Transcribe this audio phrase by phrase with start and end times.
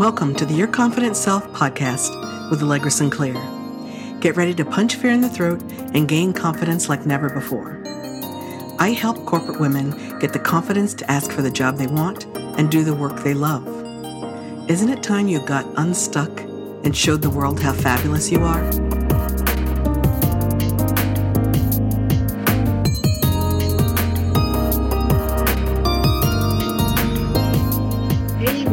[0.00, 2.08] Welcome to the Your Confident Self podcast
[2.50, 3.34] with Allegra Sinclair.
[4.20, 5.60] Get ready to punch fear in the throat
[5.92, 7.82] and gain confidence like never before.
[8.78, 12.70] I help corporate women get the confidence to ask for the job they want and
[12.70, 13.68] do the work they love.
[14.70, 16.30] Isn't it time you got unstuck
[16.82, 18.99] and showed the world how fabulous you are?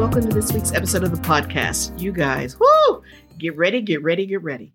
[0.07, 1.99] Welcome to this week's episode of the podcast.
[1.99, 3.03] You guys, whoo!
[3.37, 4.73] Get ready, get ready, get ready.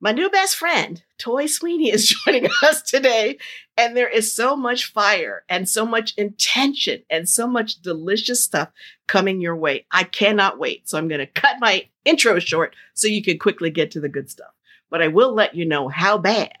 [0.00, 3.36] My new best friend, Toi Sweeney, is joining us today,
[3.76, 8.70] and there is so much fire and so much intention and so much delicious stuff
[9.06, 9.84] coming your way.
[9.92, 10.88] I cannot wait.
[10.88, 14.08] So I'm going to cut my intro short so you can quickly get to the
[14.08, 14.54] good stuff.
[14.88, 16.54] But I will let you know how bad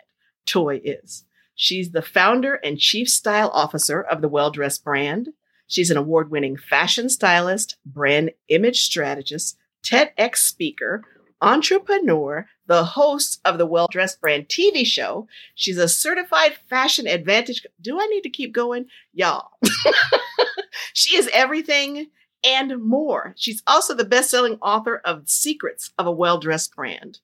[0.44, 1.24] Toi is.
[1.54, 5.30] She's the founder and chief style officer of the Well Dressed brand.
[5.68, 11.04] She's an award winning fashion stylist, brand image strategist, TEDx speaker,
[11.40, 15.28] entrepreneur, the host of the Well Dressed Brand TV show.
[15.54, 17.64] She's a certified fashion advantage.
[17.80, 18.86] Do I need to keep going?
[19.12, 19.50] Y'all.
[20.94, 22.08] she is everything
[22.42, 23.34] and more.
[23.36, 27.20] She's also the best selling author of Secrets of a Well Dressed Brand.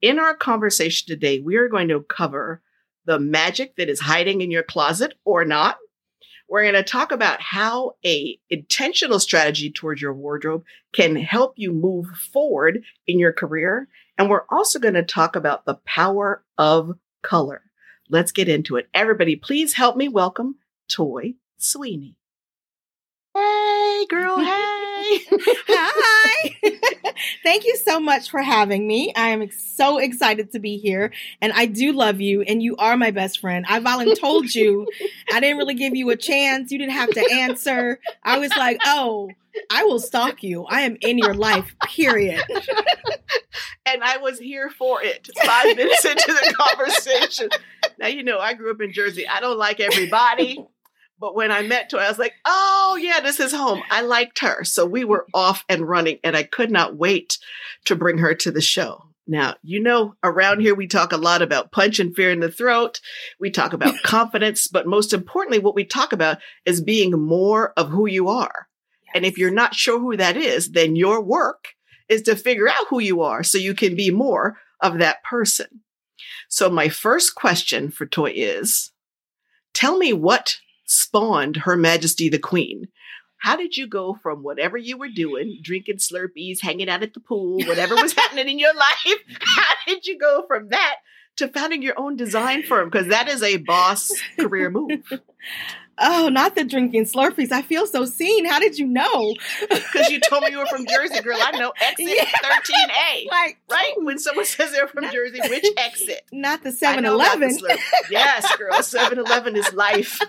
[0.00, 2.62] In our conversation today, we are going to cover
[3.06, 5.78] the magic that is hiding in your closet or not
[6.48, 11.72] we're going to talk about how a intentional strategy towards your wardrobe can help you
[11.72, 13.88] move forward in your career.
[14.16, 17.62] And we're also going to talk about the power of color.
[18.08, 18.88] Let's get into it.
[18.94, 20.56] Everybody, please help me welcome
[20.88, 22.16] Toi Sweeney.
[23.34, 24.38] Hey, girl.
[24.44, 24.77] Hey.
[25.68, 26.56] Hi.
[27.42, 29.12] Thank you so much for having me.
[29.16, 31.12] I am so excited to be here.
[31.40, 32.42] And I do love you.
[32.42, 33.64] And you are my best friend.
[33.68, 34.86] I volunteered told you.
[35.32, 36.70] I didn't really give you a chance.
[36.70, 38.00] You didn't have to answer.
[38.22, 39.30] I was like, oh,
[39.70, 40.64] I will stalk you.
[40.64, 42.42] I am in your life, period.
[43.86, 47.48] and I was here for it five minutes into the conversation.
[47.98, 49.26] Now, you know, I grew up in Jersey.
[49.26, 50.64] I don't like everybody.
[51.20, 53.82] But when I met Toi, I was like, oh, yeah, this is home.
[53.90, 54.64] I liked her.
[54.64, 57.38] So we were off and running, and I could not wait
[57.86, 59.04] to bring her to the show.
[59.26, 62.50] Now, you know, around here we talk a lot about punch and fear in the
[62.50, 63.00] throat.
[63.38, 67.90] We talk about confidence, but most importantly, what we talk about is being more of
[67.90, 68.68] who you are.
[69.04, 69.12] Yes.
[69.14, 71.68] And if you're not sure who that is, then your work
[72.08, 75.82] is to figure out who you are so you can be more of that person.
[76.48, 78.92] So my first question for Toi is,
[79.74, 80.56] tell me what
[80.88, 82.88] spawned Her Majesty the Queen.
[83.40, 87.20] How did you go from whatever you were doing, drinking Slurpees, hanging out at the
[87.20, 89.18] pool, whatever was happening in your life?
[89.40, 90.96] How did you go from that
[91.36, 92.90] to founding your own design firm?
[92.90, 95.04] Because that is a boss career move.
[96.00, 97.50] Oh, not the drinking Slurpees.
[97.52, 98.44] I feel so seen.
[98.44, 99.34] How did you know?
[99.88, 101.38] Because you told me you were from Jersey, girl.
[101.40, 102.24] I know exit yeah.
[102.24, 103.26] 13A.
[103.30, 103.94] Like, right?
[103.96, 106.22] When someone says they're from not, Jersey, which exit?
[106.32, 107.56] Not the 7 Eleven.
[108.10, 108.82] Yes, girl.
[108.82, 110.20] 7 Eleven is life.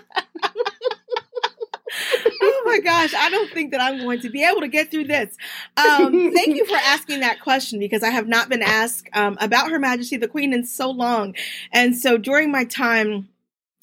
[2.42, 5.04] oh my gosh, I don't think that I'm going to be able to get through
[5.04, 5.36] this.
[5.76, 9.70] Um, thank you for asking that question because I have not been asked um, about
[9.70, 11.34] Her Majesty the Queen in so long.
[11.72, 13.28] And so during my time,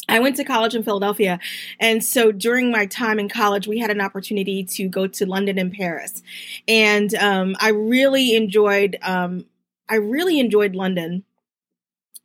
[0.10, 1.40] I went to college in Philadelphia.
[1.80, 5.58] And so during my time in college, we had an opportunity to go to London
[5.58, 6.22] and Paris.
[6.68, 9.46] And um, I really enjoyed, um,
[9.90, 11.24] I really enjoyed London.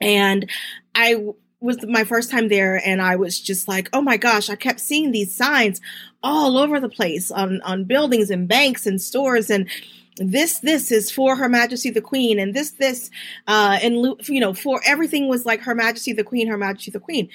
[0.01, 0.49] And
[0.95, 1.25] I
[1.61, 4.81] was my first time there and I was just like, oh my gosh, I kept
[4.81, 5.81] seeing these signs
[6.23, 9.69] all over the place on, on buildings and banks and stores and
[10.17, 13.11] this this is for her majesty the queen and this this
[13.49, 13.95] uh and
[14.29, 17.31] you know for everything was like her majesty the queen her majesty the queen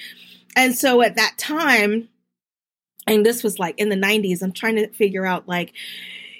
[0.58, 2.08] and so at that time,
[3.06, 5.72] and this was like in the 90s, I'm trying to figure out like,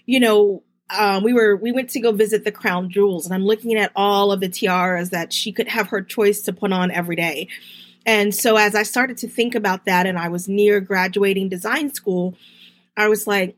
[0.07, 3.45] you know, um, we were we went to go visit the crown jewels and i'm
[3.45, 6.91] looking at all of the tiaras that she could have her choice to put on
[6.91, 7.49] every day.
[8.07, 11.93] And so as i started to think about that and i was near graduating design
[11.93, 12.37] school
[12.97, 13.57] i was like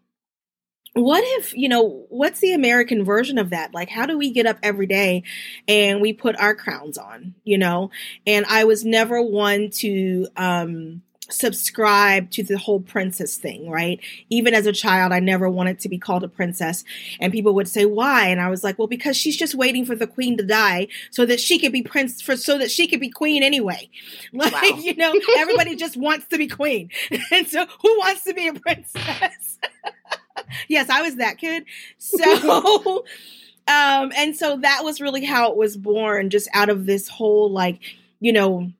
[0.94, 3.72] what if you know what's the american version of that?
[3.72, 5.22] Like how do we get up every day
[5.68, 7.90] and we put our crowns on you know?
[8.26, 11.02] And i was never one to um
[11.32, 14.00] subscribe to the whole princess thing right?
[14.30, 16.82] Even as a child i never wanted to be called a princess.
[17.20, 18.26] And people would say why?
[18.26, 21.24] And i was like well because she's just waiting for the queen to die so
[21.24, 23.88] that she could be prince for so that she could be queen anyway.
[24.32, 24.78] Like wow.
[24.78, 26.90] you know everybody just wants to be queen.
[27.30, 29.58] And so who wants to be a princess
[30.68, 31.64] yes, I was that kid.
[31.98, 33.04] So,
[33.68, 37.50] um, and so that was really how it was born, just out of this whole
[37.50, 37.80] like,
[38.20, 38.72] you know,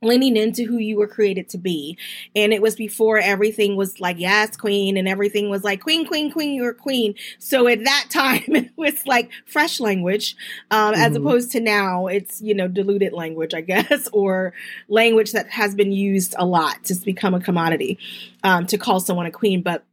[0.00, 1.98] leaning into who you were created to be.
[2.36, 6.30] And it was before everything was like, yes, queen, and everything was like, queen, queen,
[6.30, 7.14] queen, you're queen.
[7.38, 10.36] So at that time, it was like fresh language,
[10.70, 11.02] um, mm-hmm.
[11.02, 14.52] as opposed to now, it's, you know, diluted language, I guess, or
[14.88, 17.98] language that has been used a lot to become a commodity
[18.44, 19.62] um, to call someone a queen.
[19.62, 19.84] But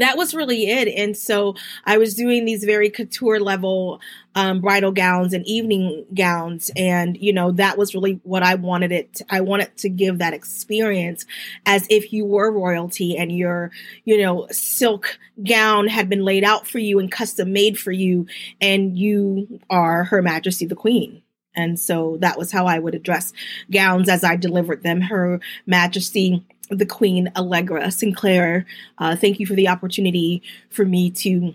[0.00, 0.88] that was really it.
[0.88, 1.54] And so
[1.84, 4.00] I was doing these very couture level
[4.34, 6.70] um, bridal gowns and evening gowns.
[6.76, 9.14] And, you know, that was really what I wanted it.
[9.14, 11.24] To, I wanted to give that experience
[11.64, 13.70] as if you were royalty and your,
[14.04, 18.26] you know, silk gown had been laid out for you and custom made for you.
[18.60, 21.22] And you are Her Majesty the Queen.
[21.56, 23.32] And so that was how I would address
[23.70, 25.00] gowns as I delivered them.
[25.00, 28.66] Her Majesty the Queen Allegra Sinclair.
[28.98, 31.54] Uh, thank you for the opportunity for me to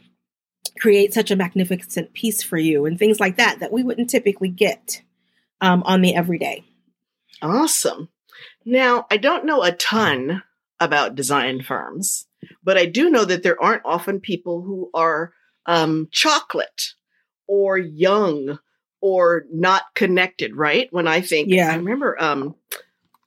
[0.79, 4.49] create such a magnificent piece for you and things like that that we wouldn't typically
[4.49, 5.01] get
[5.59, 6.63] um, on the everyday.
[7.41, 8.09] Awesome.
[8.65, 10.43] Now, I don't know a ton
[10.79, 12.25] about design firms,
[12.63, 15.33] but I do know that there aren't often people who are
[15.65, 16.93] um, chocolate
[17.47, 18.59] or young
[19.01, 20.87] or not connected, right?
[20.91, 22.55] When I think, yeah, I remember um,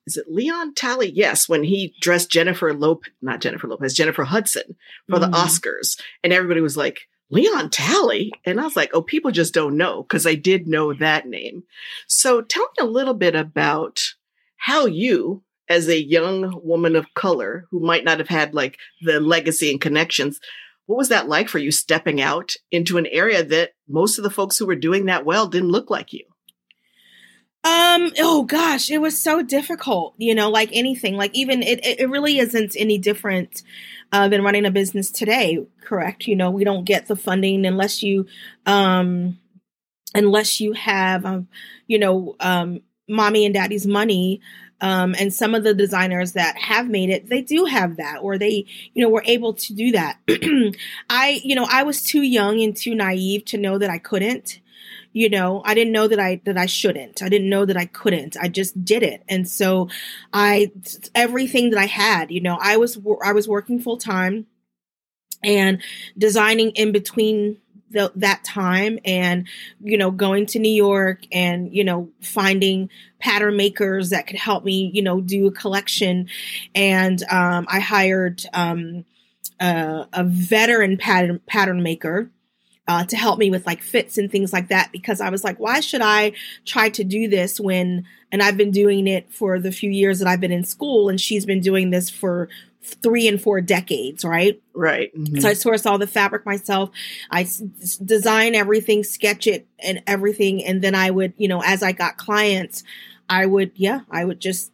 [0.07, 1.11] is it Leon Talley?
[1.11, 4.77] Yes, when he dressed Jennifer Lopez, not Jennifer Lopez, Jennifer Hudson
[5.09, 5.31] for mm-hmm.
[5.31, 8.33] the Oscars, and everybody was like, Leon Talley?
[8.45, 11.65] And I was like, oh, people just don't know because I did know that name.
[12.07, 14.01] So tell me a little bit about
[14.57, 19.21] how you, as a young woman of color who might not have had like the
[19.21, 20.39] legacy and connections,
[20.87, 24.31] what was that like for you stepping out into an area that most of the
[24.31, 26.25] folks who were doing that well didn't look like you?
[27.65, 32.11] Um, oh gosh, it was so difficult, you know, like anything, like even it, it
[32.11, 33.63] really isn't any different
[34.13, 36.27] uh, than running a business today, correct?
[36.27, 38.27] You know, we don't get the funding unless you,
[38.67, 39.39] um,
[40.15, 41.49] unless you have, um,
[41.87, 44.43] you know, um, mommy and daddy's money.
[44.83, 48.37] Um, and some of the designers that have made it, they do have that, or
[48.37, 50.19] they, you know, were able to do that.
[51.09, 54.61] I, you know, I was too young and too naive to know that I couldn't
[55.15, 57.23] you know i didn't know that i that i shouldn't.
[57.23, 58.37] I didn't know that i couldn't.
[58.39, 59.23] I just did it.
[59.29, 59.89] And so
[60.35, 60.71] i
[61.15, 64.47] everything that i had you know i was i was working full time
[65.43, 65.81] and
[66.19, 67.59] designing in between
[67.91, 69.47] the, that time and
[69.81, 72.91] you know going to new york and you know finding
[73.21, 76.29] pattern makers that could help me you know do a collection.
[76.75, 79.05] And um, i hired um,
[79.61, 82.31] a veteran pattern pattern maker
[82.87, 85.59] uh, to help me with like fits and things like that because I was like,
[85.59, 86.33] why should I
[86.65, 90.29] try to do this when, and I've been doing it for the few years that
[90.29, 92.49] I've been in school and she's been doing this for
[92.83, 94.61] three and four decades, right?
[94.75, 95.17] Right.
[95.17, 95.41] Mm-hmm.
[95.41, 96.91] So I source all the fabric myself.
[97.31, 97.59] I s-
[98.05, 100.63] design everything, sketch it and everything.
[100.63, 102.85] And then I would, you know, as I got clients,
[103.31, 104.71] I would, yeah, I would just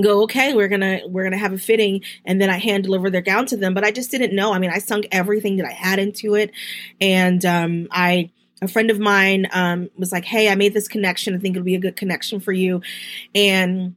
[0.00, 3.20] go okay we're gonna we're gonna have a fitting and then i hand deliver their
[3.20, 4.52] gown to them but i just didn't know.
[4.52, 6.52] I mean i sunk everything that i had into it
[7.00, 8.30] and um, i
[8.62, 11.34] a friend of mine um, was like hey i made this connection.
[11.34, 12.82] I think it'll be a good connection for you
[13.34, 13.96] and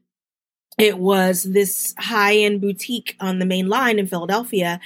[0.80, 4.80] it was this high-end boutique on the main line in philadelphia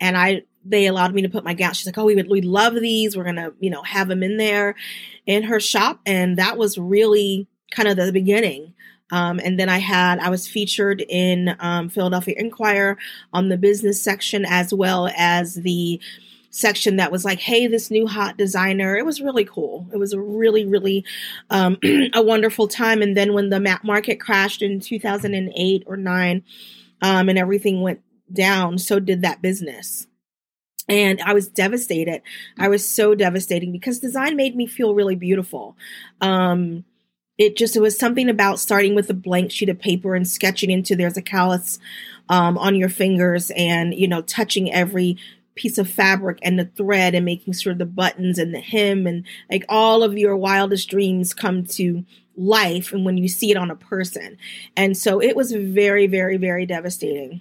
[0.00, 1.74] and i they allowed me to put my gown.
[1.74, 3.18] She's like oh we would we love these.
[3.18, 4.76] We're gonna you know have them in there
[5.26, 8.72] in her shop and that was really kind of the beginning
[9.10, 12.96] um, and then I had, I was featured in um, Philadelphia Inquirer
[13.32, 16.00] on the business section as well as the
[16.50, 18.96] section that was like, hey, this new hot designer.
[18.96, 19.88] It was really cool.
[19.92, 21.04] It was a really, really
[21.50, 21.78] um,
[22.14, 23.02] a wonderful time.
[23.02, 26.42] And then when the market crashed in 2008 or 9
[27.02, 28.00] um, and everything went
[28.32, 30.06] down, so did that business.
[30.88, 32.22] And I was devastated.
[32.58, 35.76] I was so devastating because design made me feel really beautiful.
[36.20, 36.84] Um,
[37.38, 40.70] it just it was something about starting with a blank sheet of paper and sketching
[40.70, 41.78] into there's a callus
[42.28, 45.16] um, on your fingers and you know touching every
[45.54, 49.24] piece of fabric and the thread and making sure the buttons and the hem and
[49.50, 52.04] like all of your wildest dreams come to
[52.36, 54.36] life and when you see it on a person
[54.76, 57.40] and so it was very very very devastating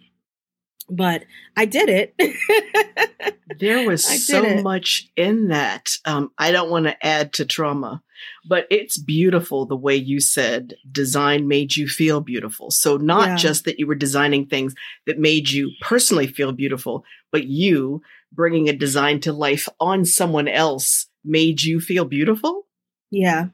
[0.89, 1.23] but
[1.55, 3.35] I did it.
[3.59, 4.63] there was so it.
[4.63, 5.91] much in that.
[6.05, 8.01] Um, I don't want to add to trauma,
[8.47, 12.71] but it's beautiful the way you said design made you feel beautiful.
[12.71, 13.35] So, not yeah.
[13.35, 18.69] just that you were designing things that made you personally feel beautiful, but you bringing
[18.69, 22.67] a design to life on someone else made you feel beautiful.
[23.11, 23.47] Yeah.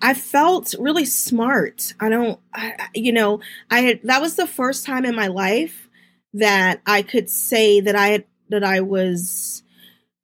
[0.00, 1.94] I felt really smart.
[2.00, 3.40] I don't, I, you know,
[3.70, 5.88] I had, that was the first time in my life
[6.34, 9.62] that I could say that I had, that I was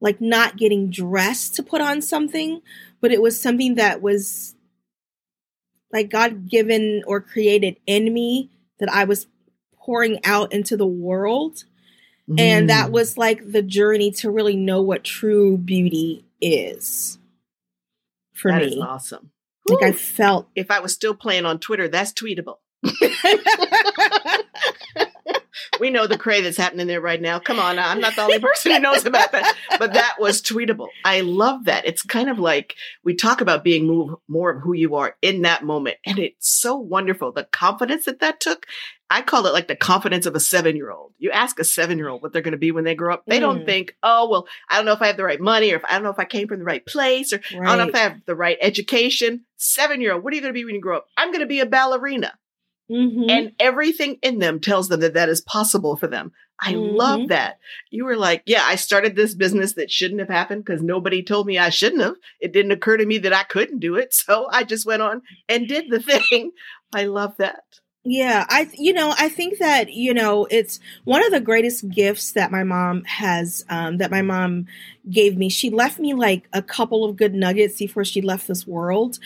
[0.01, 2.61] like not getting dressed to put on something,
[3.01, 4.55] but it was something that was
[5.93, 9.27] like God given or created in me that I was
[9.75, 11.65] pouring out into the world.
[12.29, 12.41] Mm.
[12.41, 12.93] And that mm.
[12.93, 17.19] was like the journey to really know what true beauty is
[18.35, 18.69] for that me.
[18.69, 19.31] That is awesome.
[19.69, 22.57] Like I felt if I was still playing on Twitter, that's tweetable.
[25.89, 27.39] we know the cray that's happening there right now.
[27.39, 30.89] Come on, I'm not the only person who knows about that, but that was tweetable.
[31.03, 31.87] I love that.
[31.87, 35.43] It's kind of like we talk about being more, more of who you are in
[35.43, 37.33] that moment, and it's so wonderful.
[37.33, 38.67] The confidence that that took.
[39.11, 41.15] I call it like the confidence of a seven year old.
[41.17, 43.25] You ask a seven year old what they're going to be when they grow up.
[43.27, 43.41] They mm.
[43.41, 45.85] don't think, oh, well, I don't know if I have the right money or if
[45.87, 47.67] I don't know if I came from the right place or right.
[47.67, 49.47] I don't know if I have the right education.
[49.57, 51.07] Seven year old, what are you going to be when you grow up?
[51.17, 52.35] I'm going to be a ballerina.
[52.91, 53.29] Mm-hmm.
[53.29, 56.33] And everything in them tells them that that is possible for them.
[56.61, 56.97] I mm-hmm.
[56.97, 57.59] love that.
[57.91, 61.47] You were like, yeah, I started this business that shouldn't have happened because nobody told
[61.47, 62.17] me I shouldn't have.
[62.41, 64.15] It didn't occur to me that I couldn't do it.
[64.29, 66.51] So I just went on and did the thing.
[66.93, 67.63] I love that.
[68.11, 72.33] Yeah, I you know I think that you know it's one of the greatest gifts
[72.33, 74.67] that my mom has um, that my mom
[75.11, 75.51] gave me.
[75.51, 79.19] She left me like a couple of good nuggets before she left this world,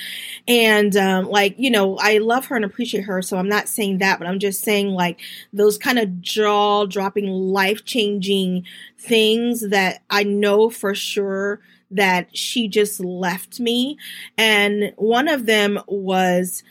[0.48, 3.22] and um, like you know I love her and appreciate her.
[3.22, 5.20] So I'm not saying that, but I'm just saying like
[5.52, 8.64] those kind of jaw dropping, life changing
[8.98, 11.60] things that I know for sure
[11.90, 13.98] that she just left me,
[14.38, 16.62] and one of them was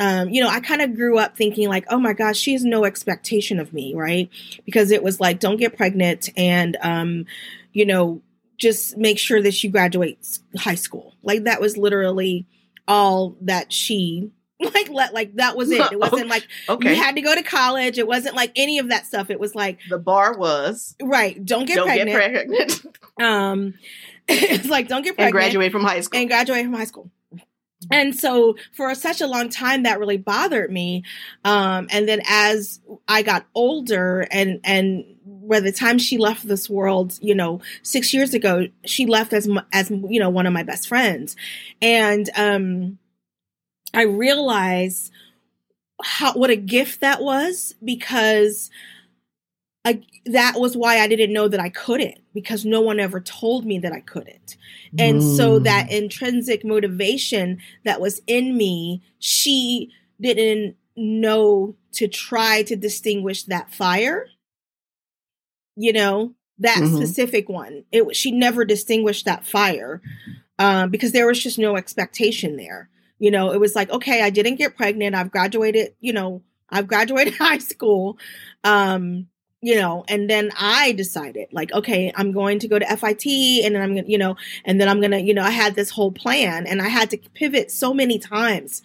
[0.00, 2.64] um, you know, I kind of grew up thinking like, oh my gosh, she has
[2.64, 4.30] no expectation of me, right?
[4.64, 7.26] Because it was like, don't get pregnant and, um,
[7.74, 8.22] you know,
[8.56, 11.14] just make sure that she graduates high school.
[11.22, 12.46] Like that was literally
[12.88, 15.92] all that she like let like that was it.
[15.92, 16.90] It wasn't like okay.
[16.90, 17.98] you had to go to college.
[17.98, 19.28] It wasn't like any of that stuff.
[19.28, 21.42] It was like the bar was right.
[21.44, 22.10] Don't get don't pregnant.
[22.10, 22.98] Get pregnant.
[23.20, 23.74] um,
[24.28, 27.10] it's like don't get pregnant and graduate from high school and graduate from high school
[27.90, 31.04] and so for such a long time that really bothered me.
[31.44, 36.68] Um, and then as i got older and and by the time she left this
[36.68, 40.62] world you know six years ago she left as as you know one of my
[40.62, 41.36] best friends.
[41.80, 42.98] And um
[43.94, 45.10] i realized
[46.02, 48.70] how what a gift that was because
[49.84, 53.64] I, that was why I didn't know that I couldn't because no one ever told
[53.64, 54.56] me that I couldn't.
[54.98, 55.36] And mm.
[55.36, 63.44] so that intrinsic motivation that was in me, she didn't know to try to distinguish
[63.44, 64.28] that fire.
[65.76, 66.96] You know, that mm-hmm.
[66.96, 67.84] specific one.
[67.90, 70.02] It she never distinguished that fire
[70.58, 72.90] um, because there was just no expectation there.
[73.18, 75.14] You know, it was like, okay, I didn't get pregnant.
[75.14, 75.94] I've graduated.
[76.00, 78.18] You know, I've graduated high school.
[78.62, 79.28] Um,
[79.62, 83.26] you know, and then I decided like, okay, I'm going to go to FIT
[83.64, 85.50] and then I'm going to, you know, and then I'm going to, you know, I
[85.50, 88.82] had this whole plan and I had to pivot so many times.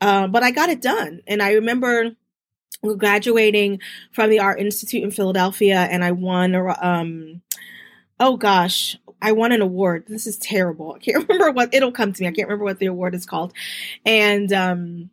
[0.00, 1.22] Uh, but I got it done.
[1.28, 2.16] And I remember
[2.98, 3.80] graduating
[4.12, 7.42] from the Art Institute in Philadelphia and I won, um,
[8.18, 10.06] oh gosh, I won an award.
[10.08, 10.94] This is terrible.
[10.94, 12.28] I can't remember what it'll come to me.
[12.28, 13.52] I can't remember what the award is called.
[14.04, 15.10] And, um,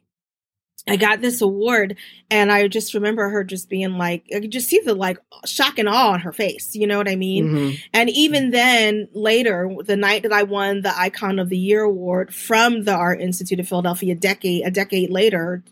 [0.86, 1.96] I got this award
[2.30, 5.80] and I just remember her just being like, I could just see the like shock
[5.80, 6.75] and awe on her face.
[6.75, 7.48] You know what I mean?
[7.48, 7.75] Mm-hmm.
[7.94, 12.34] And even then later, the night that I won the Icon of the Year award
[12.34, 15.63] from the Art Institute of Philadelphia, a decade, a decade later,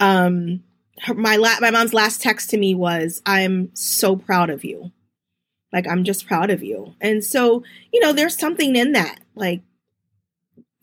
[0.00, 0.64] um,
[1.02, 4.90] her, my la- my mom's last text to me was, I'm so proud of you.
[5.72, 6.94] Like, I'm just proud of you.
[7.00, 9.62] And so, you know, there's something in that, like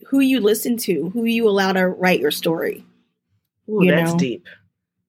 [0.08, 2.86] who you listen to, who you allow to write your story.
[3.70, 4.18] Ooh, that's know?
[4.18, 4.48] deep.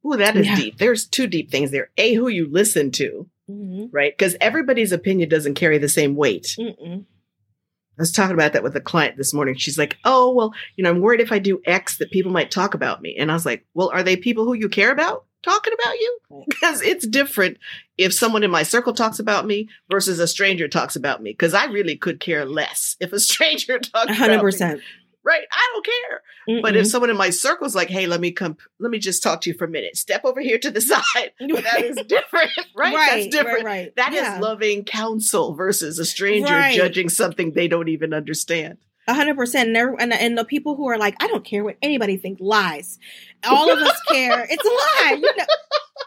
[0.07, 0.57] Ooh, that is yeah.
[0.57, 0.79] deep.
[0.79, 1.91] There's two deep things there.
[1.97, 3.87] A, who you listen to, mm-hmm.
[3.91, 4.17] right?
[4.17, 6.57] Because everybody's opinion doesn't carry the same weight.
[6.59, 7.05] Mm-mm.
[7.05, 9.57] I was talking about that with a client this morning.
[9.57, 12.53] She's like, "Oh, well, you know, I'm worried if I do X that people might
[12.53, 15.25] talk about me." And I was like, "Well, are they people who you care about
[15.43, 16.19] talking about you?
[16.49, 17.59] Because it's different
[17.97, 21.31] if someone in my circle talks about me versus a stranger talks about me.
[21.31, 24.35] Because I really could care less if a stranger talks 100%.
[24.35, 24.83] about me
[25.29, 25.45] right?
[25.53, 26.23] I don't care.
[26.49, 26.63] Mm-mm.
[26.63, 29.23] But if someone in my circle is like, hey, let me come, let me just
[29.23, 29.97] talk to you for a minute.
[29.97, 31.03] Step over here to the side.
[31.39, 32.95] that is different, right?
[32.95, 33.65] right That's different.
[33.65, 33.97] Right, right.
[33.97, 34.37] That yeah.
[34.37, 36.75] is loving counsel versus a stranger right.
[36.75, 38.79] judging something they don't even understand.
[39.07, 42.19] A hundred percent, and and the people who are like, I don't care what anybody
[42.19, 42.99] thinks, lies.
[43.43, 44.47] All of us care.
[44.51, 45.15] It's a lie.
[45.15, 45.45] You know?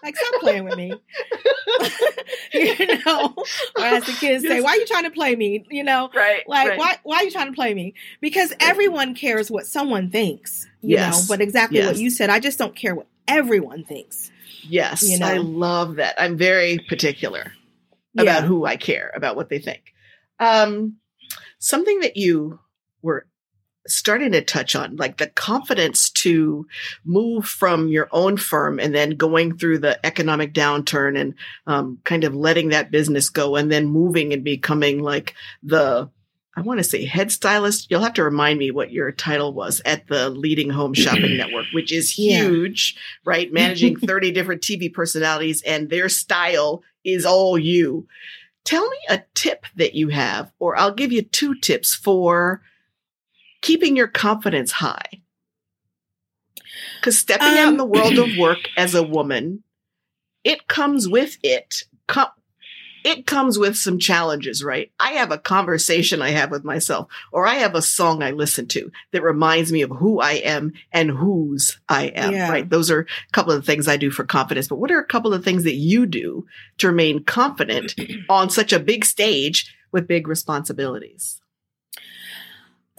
[0.03, 0.93] Like, stop playing with me.
[2.53, 3.33] you know,
[3.77, 5.65] or as the kids say, why are you trying to play me?
[5.69, 6.47] You know, right?
[6.47, 6.79] Like, right.
[6.79, 7.93] why why are you trying to play me?
[8.19, 10.67] Because everyone cares what someone thinks.
[10.81, 11.21] You yes.
[11.21, 11.87] know, but exactly yes.
[11.87, 12.29] what you said.
[12.29, 14.31] I just don't care what everyone thinks.
[14.63, 15.27] Yes, you know?
[15.27, 16.15] I love that.
[16.17, 17.53] I'm very particular
[18.13, 18.41] about yeah.
[18.41, 19.81] who I care about what they think.
[20.39, 20.97] Um,
[21.59, 22.59] something that you
[23.01, 23.27] were
[23.87, 26.67] starting to touch on, like the confidence to
[27.03, 31.33] move from your own firm and then going through the economic downturn and
[31.67, 35.33] um, kind of letting that business go and then moving and becoming like
[35.63, 36.09] the
[36.53, 37.89] I want to say head stylist.
[37.89, 41.67] You'll have to remind me what your title was at the leading home shopping network,
[41.73, 43.19] which is huge, yeah.
[43.23, 43.53] right?
[43.53, 48.05] Managing 30 different TV personalities and their style is all you.
[48.65, 52.61] Tell me a tip that you have, or I'll give you two tips for
[53.61, 55.21] keeping your confidence high.
[56.99, 59.63] Because stepping um, out in the world of work as a woman,
[60.43, 61.83] it comes with it.
[62.07, 62.27] Com-
[63.03, 64.91] it comes with some challenges, right?
[64.99, 68.67] I have a conversation I have with myself, or I have a song I listen
[68.69, 72.49] to that reminds me of who I am and whose I am, yeah.
[72.49, 72.69] right?
[72.69, 74.67] Those are a couple of things I do for confidence.
[74.67, 76.45] But what are a couple of things that you do
[76.77, 77.95] to remain confident
[78.29, 81.40] on such a big stage with big responsibilities?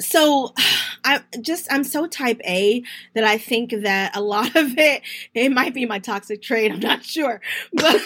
[0.00, 0.52] So
[1.04, 2.84] I just I'm so type A
[3.14, 5.02] that I think that a lot of it
[5.34, 6.70] it might be my toxic trait.
[6.70, 7.40] I'm not sure,
[7.72, 8.00] but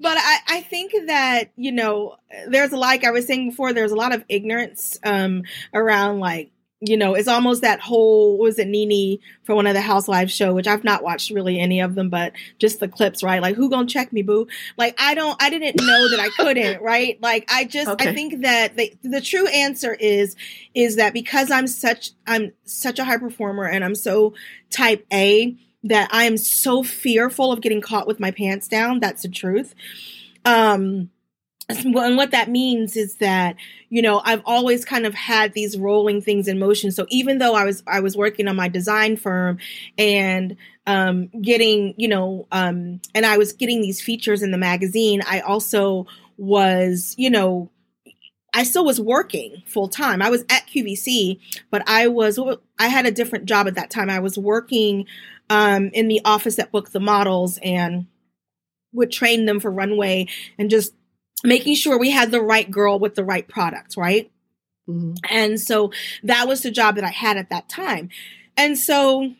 [0.00, 2.16] but I I think that you know
[2.48, 6.96] there's like I was saying before there's a lot of ignorance um around like you
[6.96, 10.66] know, it's almost that whole was it NeNe for one of the Housewives show, which
[10.66, 13.42] I've not watched really any of them, but just the clips, right?
[13.42, 14.46] Like, who gonna check me, boo?
[14.78, 17.20] Like, I don't, I didn't know that I couldn't, right?
[17.20, 18.08] Like, I just, okay.
[18.08, 20.36] I think that the the true answer is,
[20.74, 24.32] is that because I'm such, I'm such a high performer and I'm so
[24.70, 29.00] type A that I am so fearful of getting caught with my pants down.
[29.00, 29.74] That's the truth.
[30.46, 31.10] Um,
[31.84, 33.56] and what that means is that
[33.88, 37.54] you know i've always kind of had these rolling things in motion so even though
[37.54, 39.58] i was i was working on my design firm
[39.98, 45.20] and um, getting you know um, and i was getting these features in the magazine
[45.26, 47.70] i also was you know
[48.52, 50.22] I still was working full time.
[50.22, 51.38] I was at QVC,
[51.70, 52.38] but I was
[52.78, 54.10] I had a different job at that time.
[54.10, 55.06] I was working
[55.48, 58.06] um, in the office that booked the models and
[58.92, 60.26] would train them for runway
[60.58, 60.94] and just
[61.44, 64.30] making sure we had the right girl with the right product, right?
[64.88, 65.14] Mm-hmm.
[65.30, 68.10] And so that was the job that I had at that time.
[68.56, 69.32] And so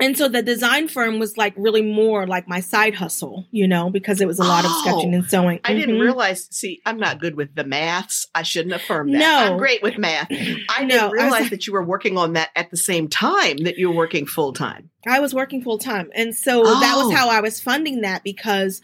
[0.00, 3.90] and so the design firm was like really more like my side hustle, you know,
[3.90, 5.58] because it was a lot oh, of sketching and sewing.
[5.58, 5.70] Mm-hmm.
[5.70, 6.04] I didn't mm-hmm.
[6.04, 6.48] realize.
[6.50, 8.26] See, I'm not good with the maths.
[8.34, 9.18] I shouldn't affirm that.
[9.18, 10.28] No, I'm great with math.
[10.30, 13.76] I didn't realize I that you were working on that at the same time that
[13.76, 14.90] you were working full time.
[15.06, 16.80] I was working full time, and so oh.
[16.80, 17.14] that was oh.
[17.14, 18.80] how I was funding that because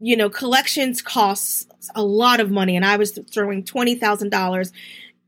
[0.00, 4.72] you know, collections costs a lot of money, and I was throwing twenty thousand dollars.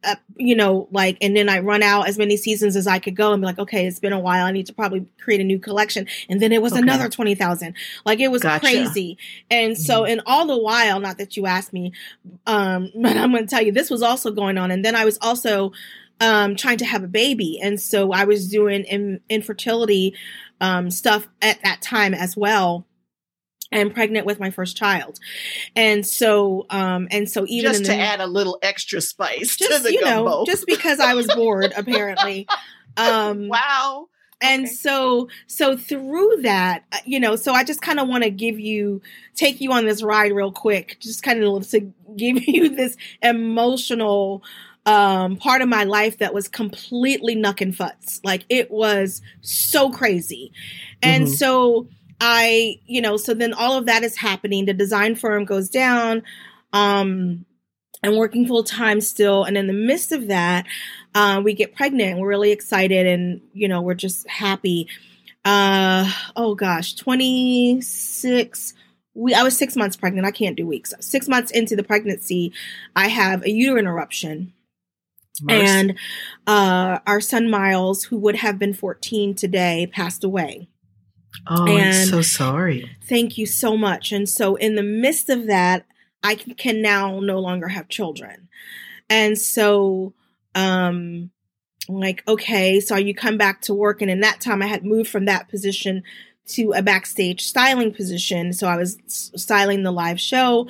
[0.02, 3.14] Uh, you know, like, and then I run out as many seasons as I could
[3.14, 4.46] go and be like, okay, it's been a while.
[4.46, 6.06] I need to probably create a new collection.
[6.30, 6.80] And then it was okay.
[6.80, 7.74] another 20,000.
[8.06, 8.61] Like it was gotcha.
[8.61, 9.18] crazy.
[9.50, 9.83] And mm-hmm.
[9.83, 11.92] so, and all the while, not that you asked me,
[12.46, 14.70] um, but I'm going to tell you, this was also going on.
[14.70, 15.72] And then I was also,
[16.18, 17.61] um, trying to have a baby.
[17.62, 20.14] And so I was doing in, infertility,
[20.62, 22.87] um, stuff at that time as well
[23.72, 25.18] and pregnant with my first child.
[25.76, 29.70] And so, um, and so even just to the, add a little extra spice just,
[29.70, 30.24] to the you gumbo.
[30.24, 32.46] know, just because I was bored, apparently.
[32.96, 34.09] Um, wow.
[34.42, 34.72] And okay.
[34.72, 38.59] so, so through that, uh, you know, so I just kind of want to give
[38.59, 39.02] you,
[39.35, 44.42] take you on this ride real quick, just kind of to give you this emotional,
[44.87, 48.20] um, part of my life that was completely nuck and futs.
[48.24, 50.52] Like it was so crazy.
[51.02, 51.35] And mm-hmm.
[51.35, 51.87] so,
[52.20, 54.66] I, you know, so then all of that is happening.
[54.66, 56.22] The design firm goes down.
[56.72, 57.46] Um,
[58.02, 59.44] I'm working full time still.
[59.44, 60.66] And in the midst of that,
[61.14, 62.18] uh, we get pregnant.
[62.18, 64.88] We're really excited and, you know, we're just happy.
[65.44, 68.74] Uh, oh gosh, 26.
[69.14, 70.26] We, I was six months pregnant.
[70.26, 70.94] I can't do weeks.
[71.00, 72.52] Six months into the pregnancy,
[72.94, 74.52] I have a uterine eruption.
[75.48, 75.98] And
[76.46, 80.68] uh, our son Miles, who would have been 14 today, passed away.
[81.47, 82.90] Oh, and I'm so sorry.
[83.05, 84.12] Thank you so much.
[84.12, 85.87] And so, in the midst of that,
[86.23, 88.49] I can now no longer have children.
[89.09, 90.12] And so,
[90.55, 91.31] um,
[91.88, 94.03] like, okay, so you come back to work.
[94.03, 96.03] And in that time, I had moved from that position
[96.49, 98.53] to a backstage styling position.
[98.53, 100.69] So I was styling the live show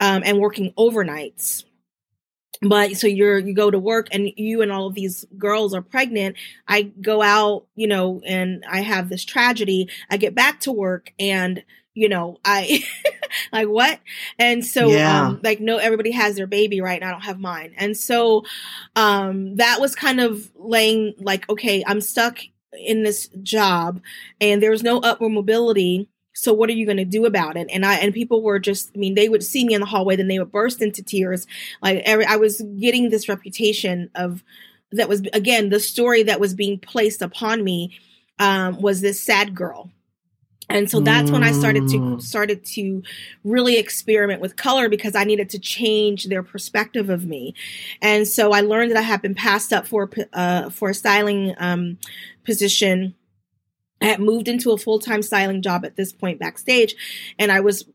[0.00, 1.64] um, and working overnights
[2.68, 5.82] but so you're you go to work and you and all of these girls are
[5.82, 6.36] pregnant.
[6.66, 9.88] I go out you know and i have this tragedy.
[10.10, 12.84] I get back to work and you know i
[13.52, 14.00] like what?
[14.38, 15.26] And so yeah.
[15.26, 17.00] um like no everybody has their baby right?
[17.00, 17.74] And i don't have mine.
[17.76, 18.44] And so
[18.96, 22.38] um that was kind of laying like okay i'm stuck
[22.76, 24.00] in this job
[24.40, 27.68] and there's no upward mobility so what are you going to do about it?
[27.72, 30.16] And i and people were just i mean they would see me in the hallway
[30.16, 31.46] then they would burst into tears.
[31.80, 34.42] Like every, i was getting this reputation of
[34.92, 37.98] that was again the story that was being placed upon me
[38.38, 39.90] um, was this sad girl.
[40.68, 42.22] And so that's when i started to Mm.
[42.22, 43.02] started to
[43.44, 47.54] really experiment with color because i needed to change their perspective of me.
[48.02, 51.54] And so i learned that i had been passed up for uh, for a styling
[51.58, 51.98] um,
[52.44, 53.14] position
[54.04, 56.94] I had moved into a full time styling job at this point backstage,
[57.38, 57.86] and I was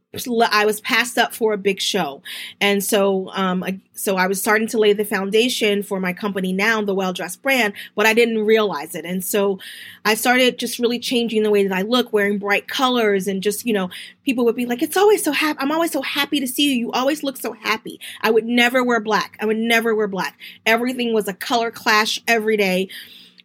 [0.52, 2.24] I was passed up for a big show,
[2.60, 6.52] and so um I, so I was starting to lay the foundation for my company
[6.52, 9.60] now, the Well Dressed brand, but I didn't realize it, and so
[10.04, 13.68] I started just really changing the way that I look, wearing bright colors, and just
[13.68, 13.92] you know
[14.26, 15.60] people would be like, "It's always so happy.
[15.62, 16.88] I'm always so happy to see you.
[16.88, 19.38] You always look so happy." I would never wear black.
[19.40, 20.40] I would never wear black.
[20.66, 22.90] Everything was a color clash every day,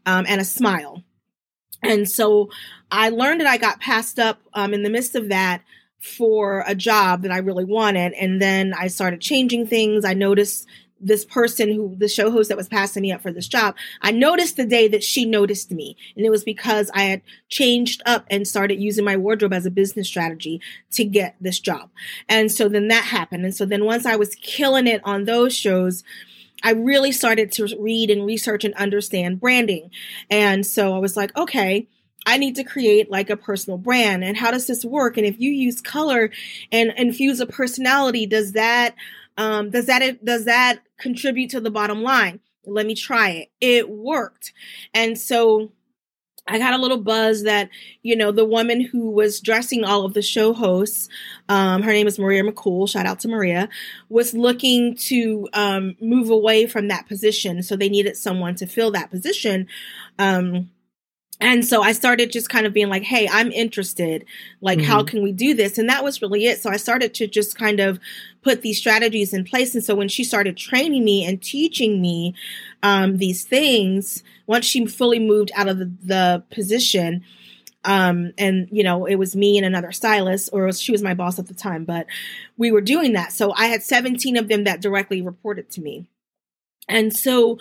[0.07, 1.03] um, and a smile.
[1.87, 2.51] And so
[2.91, 5.63] I learned that I got passed up um, in the midst of that
[6.01, 8.13] for a job that I really wanted.
[8.13, 10.05] And then I started changing things.
[10.05, 10.67] I noticed
[11.01, 14.11] this person who, the show host that was passing me up for this job, I
[14.11, 15.97] noticed the day that she noticed me.
[16.17, 19.71] And it was because I had changed up and started using my wardrobe as a
[19.71, 20.61] business strategy
[20.93, 21.91] to get this job.
[22.29, 23.45] And so then that happened.
[23.45, 26.05] And so then once I was killing it on those shows,
[26.65, 29.91] I really started to read and research and understand branding.
[30.31, 31.87] And so I was like, okay,
[32.27, 34.25] I need to create like a personal brand.
[34.25, 35.19] And how does this work?
[35.19, 36.31] And if you use color
[36.73, 38.95] and infuse a personality, does that
[39.37, 42.41] um, does that does that contribute to the bottom line?
[42.67, 43.49] Let me try it.
[43.61, 44.53] It worked.
[44.95, 45.71] And so
[46.47, 47.71] I got a little buzz that,
[48.03, 51.09] you know, the woman who was dressing all of the show hosts,
[51.49, 53.69] um, her name is Maria McCool, shout out to Maria,
[54.11, 57.63] was looking to um, move away from that position.
[57.63, 59.69] So they needed someone to fill that position.
[60.19, 60.71] Um,
[61.45, 64.25] and so I started just kind of being like, hey, I'm interested.
[64.63, 65.07] Like, how Mhm.
[65.07, 65.77] can we do this?
[65.77, 66.61] And that was really it.
[66.61, 68.01] So I started to just kind of
[68.43, 69.75] put these strategies in place.
[69.75, 72.35] And so when she started training me and teaching me
[72.83, 77.23] um, these things, once she fully moved out of the, the position,
[77.85, 81.13] um, and you know, it was me and another stylist, or was, she was my
[81.13, 82.07] boss at the time, but
[82.57, 83.33] we were doing that.
[83.33, 86.07] So I had 17 of them that directly reported to me.
[86.89, 87.59] And so,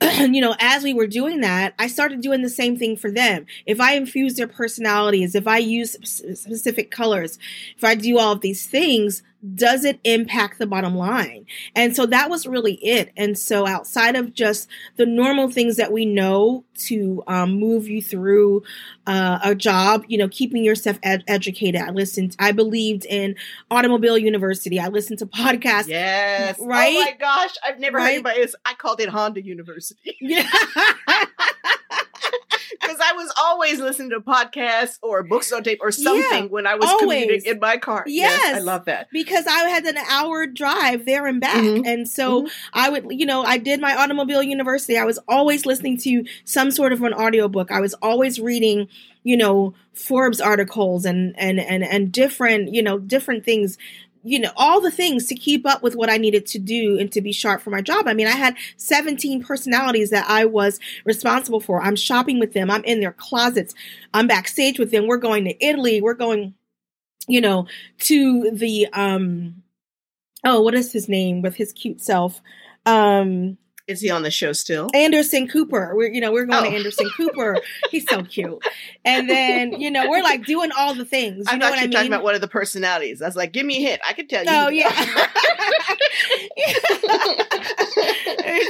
[0.20, 3.46] you know, as we were doing that, I started doing the same thing for them.
[3.64, 5.92] If I infuse their personalities, if I use
[6.38, 7.38] specific colors,
[7.76, 9.22] if I do all of these things,
[9.54, 11.46] does it impact the bottom line?
[11.74, 13.12] And so that was really it.
[13.16, 18.02] And so outside of just the normal things that we know to um, move you
[18.02, 18.64] through
[19.06, 21.80] uh, a job, you know, keeping yourself ed- educated.
[21.80, 23.36] I listened, I believed in
[23.70, 24.80] Automobile University.
[24.80, 25.86] I listened to podcasts.
[25.88, 26.58] Yes.
[26.58, 26.96] Right?
[26.96, 27.54] Oh my gosh.
[27.64, 28.04] I've never Right?
[28.04, 28.54] heard anybody else.
[28.64, 29.85] I called it Honda University
[30.20, 30.48] Yeah.
[32.72, 36.66] because I was always listening to podcasts or books on tape or something Yeah, when
[36.66, 37.22] I was always.
[37.24, 38.04] commuting in my car.
[38.06, 38.56] Yes.
[38.56, 39.08] I love that.
[39.12, 41.56] because I had an hour drive there and back.
[41.62, 41.86] Mhm.
[41.86, 42.50] And so Mhm.
[42.74, 44.98] I would, you know, I did my automobile university.
[44.98, 47.70] I was always listening to some sort of an audiobook.
[47.70, 48.88] I was always reading,
[49.24, 53.78] you know, Forbes articles and and and and different, you know, different things
[54.26, 57.10] you know all the things to keep up with what I needed to do and
[57.12, 58.06] to be sharp for my job.
[58.06, 61.82] I mean, I had 17 personalities that I was responsible for.
[61.82, 62.70] I'm shopping with them.
[62.70, 63.74] I'm in their closets.
[64.12, 65.06] I'm backstage with them.
[65.06, 66.00] We're going to Italy.
[66.00, 66.54] We're going
[67.26, 67.66] you know,
[68.00, 69.62] to the um
[70.44, 72.40] oh, what is his name with his cute self?
[72.84, 74.88] Um Is he on the show still?
[74.94, 75.92] Anderson Cooper.
[75.94, 76.70] We're you know, we're going Oh.
[76.70, 77.58] to Anderson Cooper.
[77.90, 78.58] He's so cute.
[79.04, 81.46] And then, you know, we're like doing all the things.
[81.46, 83.22] You I know thought what you I were talking about one of the personalities.
[83.22, 84.00] I was like, give me a hint.
[84.06, 84.50] I could tell you.
[84.50, 84.90] Oh yeah.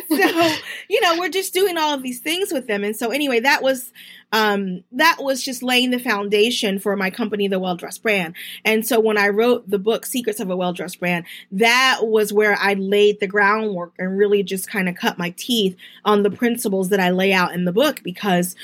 [0.09, 0.53] so
[0.89, 3.63] you know we're just doing all of these things with them and so anyway that
[3.63, 3.93] was
[4.33, 8.35] um that was just laying the foundation for my company the well dressed brand
[8.65, 12.33] and so when i wrote the book secrets of a well dressed brand that was
[12.33, 16.31] where i laid the groundwork and really just kind of cut my teeth on the
[16.31, 18.55] principles that i lay out in the book because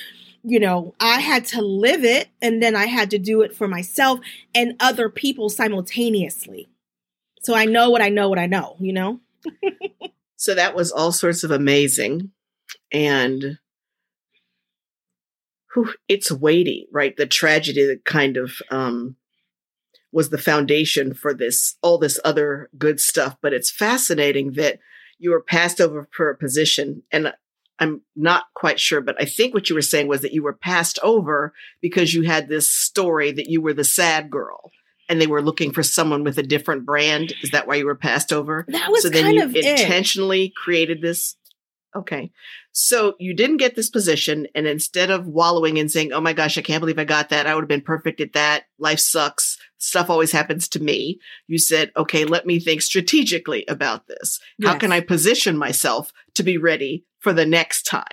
[0.45, 3.69] you know, I had to live it and then I had to do it for
[3.69, 4.19] myself
[4.53, 6.69] and other people simultaneously.
[7.45, 9.21] So I know what I know what I know, you know?
[10.43, 12.33] So that was all sorts of amazing.
[12.93, 13.59] And
[15.75, 17.17] whew, it's weighty, right?
[17.17, 19.17] The tragedy that kind of um,
[20.13, 23.37] was the foundation for this, all this other good stuff.
[23.41, 24.79] But it's fascinating that
[25.19, 27.03] you were passed over for a position.
[27.11, 27.33] And
[27.79, 30.53] I'm not quite sure, but I think what you were saying was that you were
[30.53, 34.71] passed over because you had this story that you were the sad girl.
[35.09, 37.35] And they were looking for someone with a different brand.
[37.43, 38.65] Is that why you were passed over?
[38.69, 39.65] That was so then kind you of it.
[39.65, 41.37] intentionally created this
[41.95, 42.33] Okay.
[42.73, 44.47] So you didn't get this position.
[44.55, 47.47] And instead of wallowing and saying, Oh my gosh, I can't believe I got that.
[47.47, 48.65] I would have been perfect at that.
[48.79, 49.59] Life sucks.
[49.79, 51.19] Stuff always happens to me.
[51.49, 54.39] You said, okay, let me think strategically about this.
[54.63, 58.05] How can I position myself to be ready for the next time?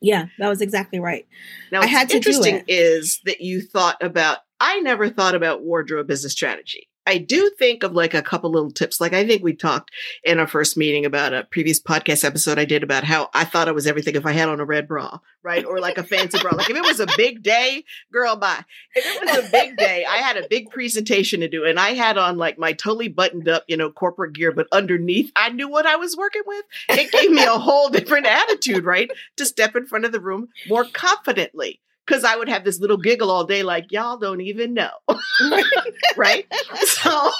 [0.00, 1.26] Yeah, that was exactly right.
[1.72, 5.62] Now, I had to do interesting is that you thought about, I never thought about
[5.62, 6.87] wardrobe as a strategy.
[7.08, 9.00] I do think of like a couple little tips.
[9.00, 9.90] Like I think we talked
[10.24, 13.66] in our first meeting about a previous podcast episode I did about how I thought
[13.66, 15.64] I was everything if I had on a red bra, right?
[15.64, 16.54] Or like a fancy bra.
[16.54, 18.62] Like if it was a big day, girl, bye.
[18.94, 21.94] If it was a big day, I had a big presentation to do and I
[21.94, 25.70] had on like my totally buttoned up, you know, corporate gear, but underneath I knew
[25.70, 26.64] what I was working with.
[26.90, 29.10] It gave me a whole different attitude, right?
[29.38, 31.80] To step in front of the room more confidently.
[32.08, 34.90] Cause I would have this little giggle all day, like, y'all don't even know.
[36.16, 36.46] right?
[36.74, 37.30] So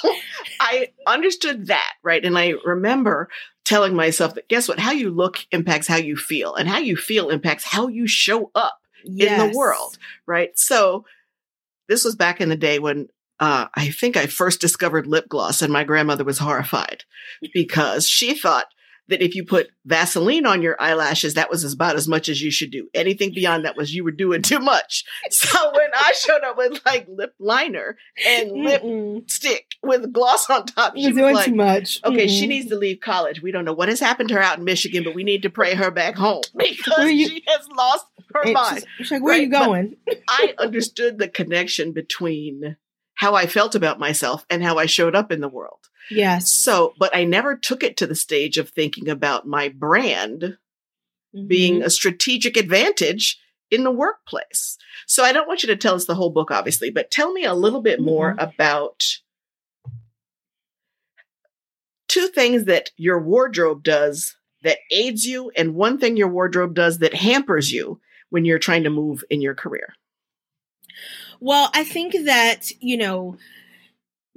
[0.59, 2.23] I understood that, right?
[2.23, 3.29] And I remember
[3.65, 4.79] telling myself that guess what?
[4.79, 8.51] How you look impacts how you feel, and how you feel impacts how you show
[8.55, 10.57] up in the world, right?
[10.57, 11.05] So
[11.87, 13.07] this was back in the day when
[13.39, 17.03] uh, I think I first discovered lip gloss, and my grandmother was horrified
[17.53, 18.65] because she thought
[19.09, 22.49] that if you put Vaseline on your eyelashes, that was about as much as you
[22.51, 22.87] should do.
[22.93, 25.03] Anything beyond that was you were doing too much.
[25.31, 29.29] So when I showed up with like lip liner and lip Mm-mm.
[29.29, 31.99] stick with gloss on top, she You're was doing like, too much.
[32.05, 32.49] Okay, she Mm-mm.
[32.49, 33.41] needs to leave college.
[33.41, 35.49] We don't know what has happened to her out in Michigan, but we need to
[35.49, 38.85] pray her back home because you- she has lost her And mind.
[38.97, 39.97] she's, like, where are you Right, but- going?
[40.29, 42.77] I understood the connection between
[43.15, 45.88] how I felt about myself and how I showed up in the world.
[46.09, 46.49] Yes.
[46.49, 50.57] So, but I never took it to the stage of thinking about my brand
[51.47, 51.85] being Mhm.
[51.85, 54.77] a strategic advantage in the workplace.
[55.05, 57.45] So I don't want you to tell us the whole book, obviously, but tell me
[57.45, 59.03] a little bit more about
[62.07, 66.97] two things that your wardrobe does that aids you, and one thing your wardrobe does
[66.97, 69.93] that hampers you when you're trying to move in your career.
[71.39, 73.37] Well, I think that, you know,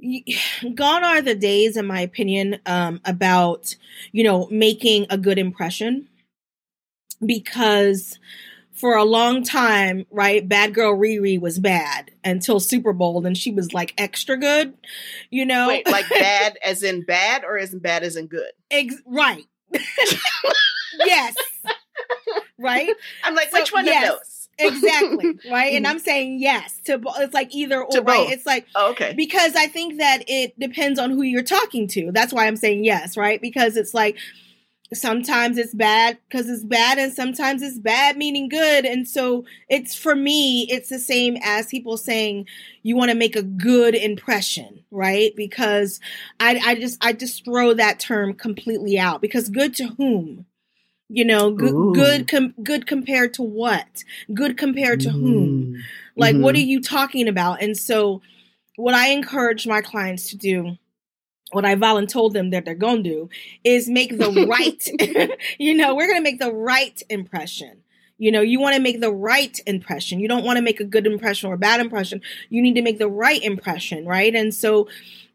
[0.75, 3.75] gone are the days, in my opinion, um, about,
[4.11, 6.07] you know, making a good impression.
[7.25, 8.19] Because
[8.73, 13.51] for a long time, right, Bad Girl Riri was bad until Super Bowl, and she
[13.51, 14.73] was like extra good,
[15.29, 15.67] you know?
[15.67, 18.51] Wait, like bad as in bad or as in bad as in good?
[18.71, 19.45] Ex- right.
[21.05, 21.35] yes.
[22.59, 22.93] right?
[23.23, 24.09] I'm like, So, which one yes.
[24.09, 24.32] of those?
[24.59, 25.39] Exactly.
[25.51, 25.73] Right.
[25.73, 28.05] And I'm saying yes to it's like either or, right?
[28.05, 28.31] both.
[28.31, 29.13] It's like Oh, okay.
[29.15, 32.11] because I think that it depends on who you're talking to.
[32.11, 33.41] That's why I'm saying yes, right?
[33.41, 34.17] Because it's like
[34.93, 38.85] sometimes it's bad because it's bad, and sometimes it's bad meaning good.
[38.85, 42.47] And so it's for me, it's the same as people saying
[42.83, 45.35] you want to make a good impression, right?
[45.35, 45.99] Because
[46.39, 50.45] I, I just I just throw that term completely out because good to whom?
[51.13, 54.03] You know, good good com- good compared to what?
[54.33, 55.75] Good compared to whom?
[55.75, 55.81] Mm.
[56.15, 56.57] Like, what Mhm.
[56.57, 57.61] are you talking about?
[57.61, 58.23] And so,
[58.77, 60.77] what I encourage my clients to do,
[61.51, 63.29] what I voluntold them that they're going to do,
[63.63, 67.83] is make the right, you know, we're going to make the right impression.
[68.17, 70.19] You know, you want to make the right impression.
[70.19, 72.21] You don't want to make a good impression or a bad impression.
[72.49, 74.33] You need to make the right impression, right?
[74.33, 74.87] And so,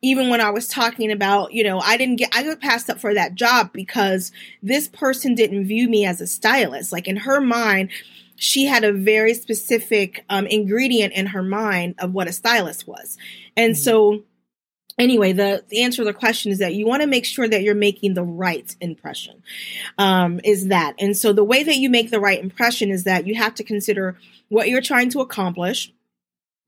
[0.02, 3.00] even when I was talking about, you know, I didn't get, I got passed up
[3.00, 4.30] for that job because
[4.62, 6.92] this person didn't view me as a stylist.
[6.92, 7.90] Like in her mind,
[8.36, 13.18] she had a very specific um, ingredient in her mind of what a stylist was.
[13.56, 13.76] And Mhm.
[13.78, 14.22] so,
[14.96, 17.62] anyway, the, the answer to the question is that you want to make sure that
[17.62, 19.42] you're making the right impression,
[19.98, 20.94] um, is that.
[21.00, 23.64] And so, the way that you make the right impression is that you have to
[23.64, 24.16] consider
[24.48, 25.92] what you're trying to accomplish,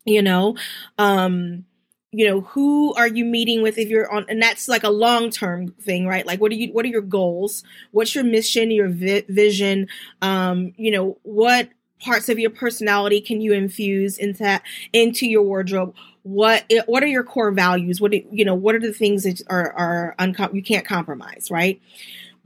[0.04, 0.56] you know,
[0.98, 1.64] um,
[2.12, 5.30] you know who are you meeting with if you're on and that's like a long
[5.30, 6.26] term thing right?
[6.26, 7.62] Like what are you what are your goals?
[7.92, 9.88] What's your mission your vi- vision?
[10.20, 11.68] Um you know what
[12.00, 15.94] parts of your personality can you infuse into that into your wardrobe?
[16.22, 18.00] What what are your core values?
[18.00, 21.48] What do, you know what are the things that are are uncom- you can't compromise
[21.50, 21.80] right?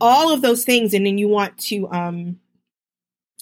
[0.00, 2.38] All of those things and then you want to um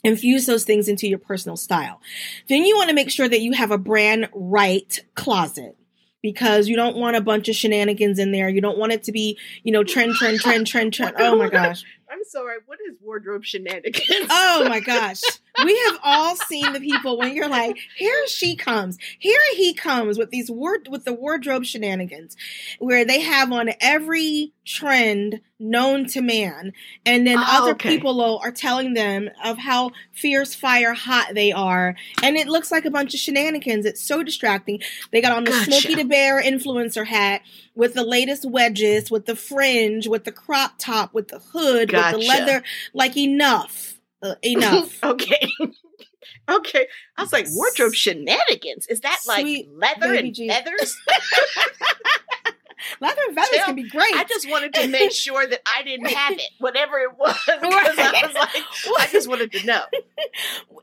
[0.04, 2.00] infuse those things into your personal style.
[2.48, 5.76] Then you want to make sure that you have a brand right closet
[6.22, 8.48] because you don't want a bunch of shenanigans in there.
[8.48, 11.16] You don't want it to be, you know, trend, trend, trend, trend, trend.
[11.18, 11.84] Oh my gosh.
[12.10, 12.58] I'm sorry.
[12.66, 14.28] What is wardrobe shenanigans?
[14.30, 15.20] Oh my gosh.
[15.64, 20.18] we have all seen the people when you're like, here she comes, here he comes
[20.18, 22.36] with these word with the wardrobe shenanigans,
[22.78, 26.72] where they have on every trend known to man,
[27.06, 27.88] and then Oh, other okay.
[27.96, 32.84] people are telling them of how fierce fire hot they are, and it looks like
[32.84, 33.86] a bunch of shenanigans.
[33.86, 34.80] It's so distracting.
[35.12, 35.70] They got on the Gotcha.
[35.70, 37.42] Smokey the Bear influencer hat
[37.74, 42.10] with the latest wedges, with the fringe, with the crop top, with the hood, with
[42.10, 42.62] the leather.
[42.92, 44.98] Like enough, uh, enough.
[45.04, 45.52] okay.
[46.48, 46.86] okay.
[47.16, 48.86] I was like, wardrobe shenanigans.
[48.86, 50.48] Is that like Sweet leather baby and G.
[50.48, 50.96] feathers?
[53.00, 54.14] Leather and feathers can be great.
[54.14, 57.38] I just wanted to make sure that I didn't have it, whatever it was.
[57.46, 59.82] Because I was like, I just wanted to know.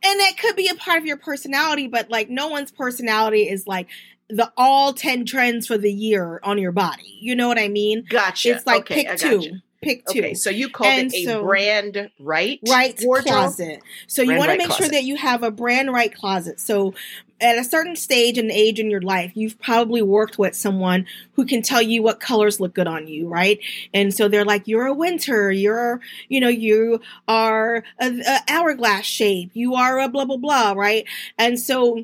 [0.03, 3.67] and that could be a part of your personality, but like no one's personality is
[3.67, 3.89] like
[4.29, 7.17] the all 10 trends for the year on your body.
[7.21, 8.05] You know what I mean?
[8.09, 8.55] Gotcha.
[8.55, 9.59] It's like okay, pick two.
[9.81, 10.19] Pick two.
[10.19, 13.27] Okay, so you called And it a so- brand right right wardrobe.
[13.33, 13.81] closet.
[14.07, 16.59] So you want to make sure that you have a brand right closet.
[16.59, 16.93] So
[17.39, 21.45] at a certain stage and age in your life, you've probably worked with someone who
[21.45, 23.57] can tell you what colors look good on you, right?
[23.93, 25.49] And so they're like, "You're a winter.
[25.49, 29.51] You're, you know, you are a, a hourglass shape.
[29.53, 31.05] You are a blah blah blah, right?"
[31.37, 32.03] And so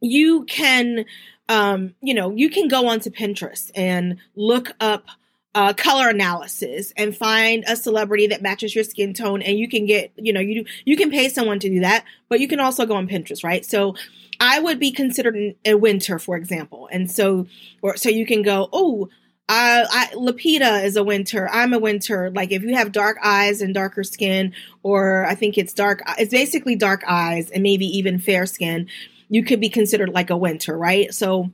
[0.00, 1.04] you can
[1.50, 5.08] um you know you can go onto pinterest and look up
[5.54, 9.42] uh, color analysis and find a celebrity that matches your skin tone.
[9.42, 12.40] And you can get you know you you can pay someone to do that but
[12.40, 13.64] you can also go on pinterest right?
[13.64, 13.94] So
[14.42, 16.88] i would be considered a winter for example.
[16.90, 17.46] And so
[17.82, 19.08] or so you can go oh
[19.52, 21.48] I, I Lupita is a winter.
[21.50, 22.30] I'm a winter.
[22.30, 26.30] Like if you have dark eyes and darker skin or i think it's dark it's
[26.30, 28.88] basically dark eyes and maybe even fair skin
[29.30, 31.14] you could be considered like a winter, right?
[31.14, 31.50] So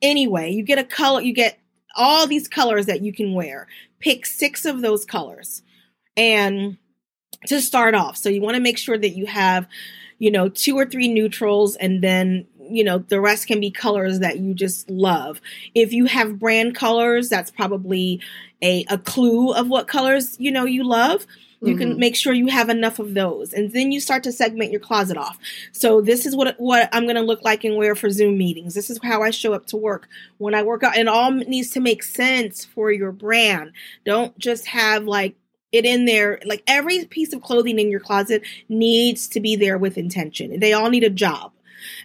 [0.00, 1.58] anyway, you get a color, you get
[1.96, 3.66] all these colors that you can wear.
[3.98, 5.62] Pick six of those colors.
[6.16, 6.78] And
[7.46, 9.66] to start off, so you want to make sure that you have,
[10.18, 14.18] you know, two or three neutrals and then you know the rest can be colors
[14.18, 15.40] that you just love
[15.76, 18.20] if you have brand colors that's probably
[18.60, 21.26] a, a clue of what colors you know you love
[21.62, 21.78] you Mhm.
[21.78, 23.52] can make sure you have enough of those.
[23.52, 25.38] And then you start to segment your closet off.
[25.72, 28.74] So this is what what i'm going to look like and wear for zoom meetings.
[28.74, 30.08] This is how i show up to work.
[30.38, 33.72] When i work out and all needs to make sense for your brand.
[34.04, 35.34] Don't just have like
[35.72, 36.40] it in there.
[36.44, 40.60] Like every piece of clothing in your closet needs to be there with intention.
[40.60, 41.52] They all need a job.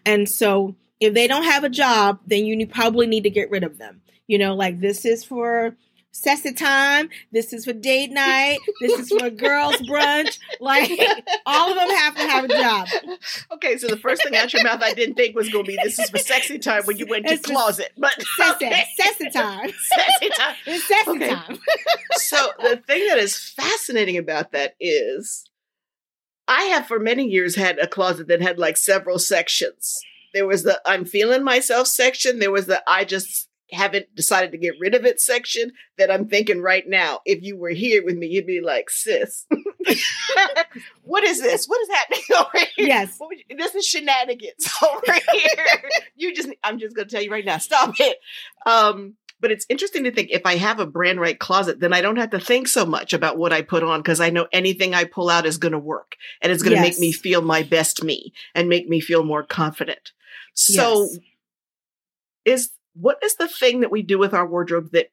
[0.05, 3.63] And so if they don't have a job then you probably need to get rid
[3.63, 4.01] of them.
[4.27, 5.75] You know like this is for
[6.13, 7.09] Sessa time.
[7.31, 8.59] This is for date night.
[8.81, 10.39] This is for girls brunch.
[10.59, 10.91] Like
[11.45, 12.87] all of them have to have a job.
[13.53, 15.77] Okay, so the first thing out your mouth I didn't think was going to be
[15.81, 18.83] this is for sexy time when you went to It's closet, but Sessa, okay.
[18.99, 19.71] Sessa time.
[19.71, 20.55] sexy time.
[20.67, 21.29] It's Sessa Okay.
[21.29, 21.59] time.
[22.15, 25.49] So the thing that is fascinating about that is
[26.47, 29.99] I have for many years had a closet that had like several sections.
[30.33, 32.39] There was the I'm feeling myself section.
[32.39, 36.27] There was the I just haven't decided to get rid of it section that I'm
[36.27, 37.19] thinking right now.
[37.25, 39.45] If you were here with me, you'd be like, sis,
[41.03, 41.65] what is this?
[41.67, 42.87] What is happening over here?
[42.87, 43.17] Yes.
[43.49, 45.89] You- this is shenanigans over here.
[46.15, 48.17] you just, I'm just going to tell you right now, stop it.
[48.65, 52.01] Um, but it's interesting to think if I have a brand right closet, then I
[52.01, 54.93] don't have to think so much about what I put on because I know anything
[54.93, 56.93] I pull out is going to work and it's going to Yes.
[56.95, 60.11] make me feel my best me and make me feel more confident.
[60.53, 61.17] So, Yes.
[62.45, 65.11] is what is the thing that we do with our wardrobe that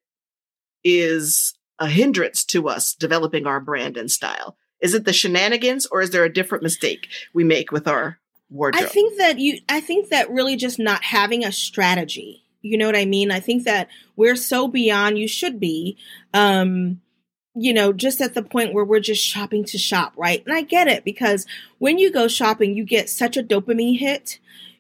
[0.85, 4.57] is a hindrance to us developing our brand and style?
[4.81, 8.19] Is it the shenanigans or is there a different mistake we make with our
[8.51, 8.85] wardrobe?
[8.85, 12.45] I think that you I think that really just not having a strategy.
[12.62, 13.31] You know what I mean?
[13.31, 15.97] I think that we're so beyond you should be
[16.35, 17.01] um
[17.61, 20.45] you know, just at the point where we're just shopping to shop, right?
[20.47, 21.45] And I get it because
[21.79, 24.38] when you go shopping, you get such a dopamine hit,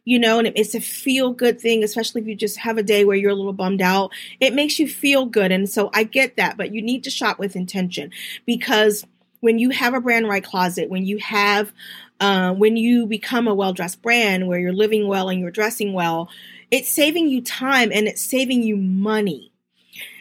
[0.08, 3.04] you know, and it's a feel good thing, especially if you just have a day
[3.04, 4.10] where you're a little bummed out.
[4.40, 5.52] It makes you feel good.
[5.52, 8.10] And so I get that, but you need to shop with intention
[8.46, 9.04] because
[9.40, 11.74] when you have a brand right closet, when you have
[12.20, 15.92] uh, when you become a well dressed brand where you're living well and you're dressing
[15.92, 16.30] well,
[16.70, 19.52] it's saving you time and it's saving you money.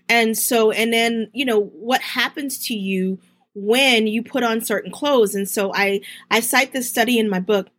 [0.10, 3.20] And so, and then, you know, what happens to you
[3.56, 5.34] when you put on certain clothes?
[5.34, 7.70] And so I, I cite this study in my book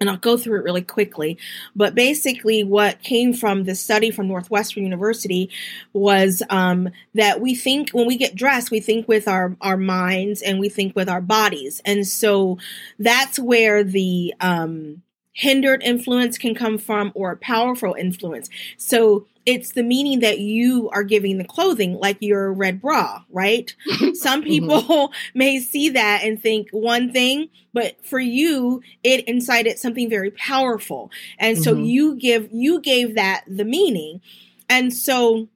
[0.00, 1.38] and I'll go through it really quickly.
[1.76, 5.50] But basically, what came from the study from Northwestern University
[5.92, 10.42] was um, that we think when we get dressed, we think with our our minds
[10.42, 12.58] and we think with our bodies, and so
[12.98, 18.48] that's where the um, hindered influence can come from or powerful influence.
[18.76, 23.74] So it's the meaning that you are giving the clothing, like your red bra, right?
[24.12, 24.86] Some Mm-hmm.
[24.88, 30.30] people may see that and think one thing, but for you, it incited something very
[30.30, 31.10] powerful.
[31.38, 31.86] And so Mhm.
[31.86, 34.20] you give, you gave that the meaning.
[34.68, 35.48] And so,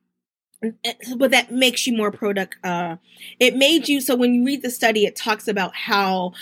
[1.17, 2.97] but that makes you more product, uh,
[3.39, 6.33] it made you, so when you read the study, it talks about how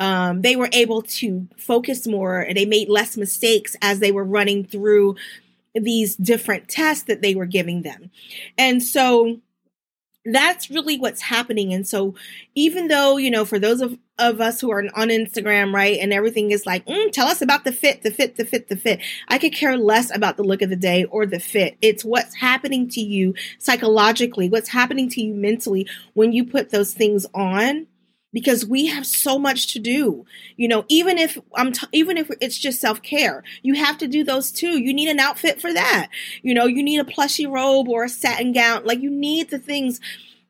[0.00, 4.24] um, they were able to focus more and they made less mistakes as they were
[4.24, 5.16] running through
[5.74, 8.10] these different tests that they were giving them.
[8.58, 9.40] And so
[10.24, 11.72] that's really what's happening.
[11.74, 12.14] And so
[12.54, 16.12] even though, you know, for those of, of us who are on Instagram, right, and
[16.12, 19.00] everything is like, mm, tell us about the fit, the fit, the fit, the fit.
[19.28, 21.76] I could care less about the look of the day or the fit.
[21.80, 26.94] It's what's happening to you psychologically, what's happening to you mentally when you put those
[26.94, 27.88] things on
[28.32, 30.24] because we have so much to do.
[30.56, 34.24] You know, even if I'm t- even if it's just self-care, you have to do
[34.24, 34.80] those too.
[34.80, 36.08] You need an outfit for that.
[36.42, 38.84] You know, you need a plushy robe or a satin gown.
[38.84, 40.00] Like you need the things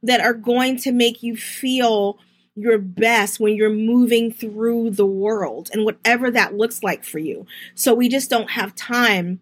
[0.03, 2.19] that are going to make you feel
[2.55, 7.47] your best when you're moving through the world and whatever that looks like for you.
[7.75, 9.41] So we just don't have time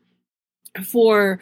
[0.85, 1.41] for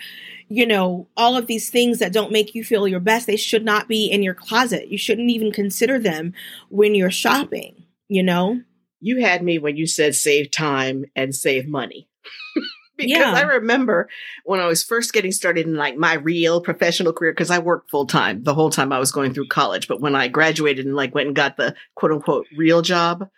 [0.48, 3.64] you know all of these things that don't make you feel your best they should
[3.64, 6.32] not be in your closet you shouldn't even consider them
[6.70, 8.60] when you're shopping you know
[9.00, 12.08] You had me when you said save time and save money.
[12.96, 13.32] because Yeah.
[13.32, 14.08] I remember
[14.44, 17.90] when I was first getting started in like my real professional career, because I worked
[17.90, 19.86] full time the whole time I was going through college.
[19.86, 23.28] But when I graduated and like went and got the quote unquote real job,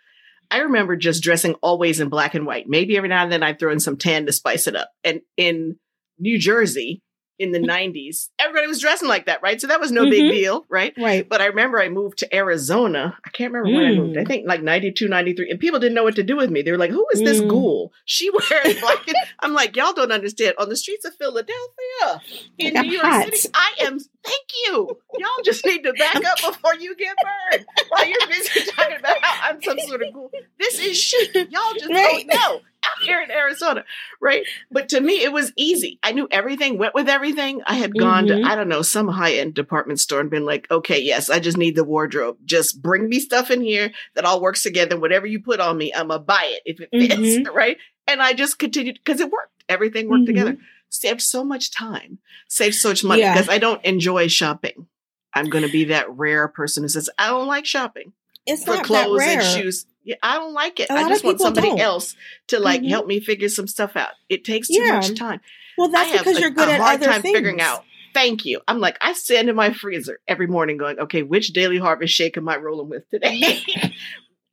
[0.51, 2.67] I remember just dressing always in black and white.
[2.67, 4.91] Maybe every now and then I'd throw in some tan to spice it up.
[5.03, 5.77] And in
[6.19, 7.01] New Jersey
[7.39, 9.59] in the 90s, everybody was dressing like that, right?
[9.59, 10.29] So that was no big Mhm.
[10.31, 10.93] deal, right?
[10.95, 13.17] right But I remember I moved to Arizona.
[13.25, 14.15] I can't remember when I moved.
[14.17, 14.27] I Mm.
[14.27, 15.49] think like 92, 93.
[15.49, 16.61] And people didn't know what to do with me.
[16.61, 17.47] They were like, who is this Mm.
[17.47, 17.93] ghoul?
[18.05, 19.07] She wears black.
[19.07, 20.53] and-" I'm like, y'all don't understand.
[20.59, 22.21] On the streets of Philadelphia,
[22.59, 23.23] in I'm New York.
[23.33, 24.87] City, I am, thank you.
[25.17, 27.15] Y'all just need to back up before you get
[27.51, 30.31] burned while you're busy talking about how I'm some sort of cool.
[30.59, 31.33] This is shit.
[31.35, 32.25] Y'all just Right.
[32.27, 33.83] don't know out here in Arizona,
[34.19, 34.43] right?
[34.71, 35.99] But to me, it was easy.
[36.01, 37.61] I knew everything went with everything.
[37.67, 38.41] I had gone Mhm.
[38.41, 41.39] to, I don't know, some high end department store and been like, okay, yes, I
[41.39, 42.37] just need the wardrobe.
[42.43, 44.99] Just bring me stuff in here that all works together.
[44.99, 47.13] Whatever you put on me, I'm going to buy it if it fits,
[47.47, 47.47] Mhm.
[47.53, 47.77] right?
[48.07, 49.63] And I just continued because it worked.
[49.69, 50.27] Everything worked Mhm.
[50.27, 50.57] together.
[50.93, 52.19] Saved so much time,
[52.49, 53.33] saved so much money Yeah.
[53.33, 54.87] because I don't enjoy shopping.
[55.33, 58.11] I'm going to be that rare person who says, I don't like shopping
[58.45, 59.85] it's for not clothes and shoes.
[60.03, 60.89] Yeah, I don't like it.
[60.89, 61.79] A I just want somebody don't.
[61.79, 62.15] else
[62.47, 62.89] to like Mhm.
[62.89, 64.11] help me figure some stuff out.
[64.27, 64.95] It takes too Yeah.
[64.95, 65.39] much time.
[65.77, 67.85] well that's because a, you're good a at hard other time things figuring out.
[68.13, 68.59] Thank you.
[68.67, 72.35] I'm like, I stand in my freezer every morning going, okay, which daily harvest shake
[72.35, 73.63] am I rolling with today?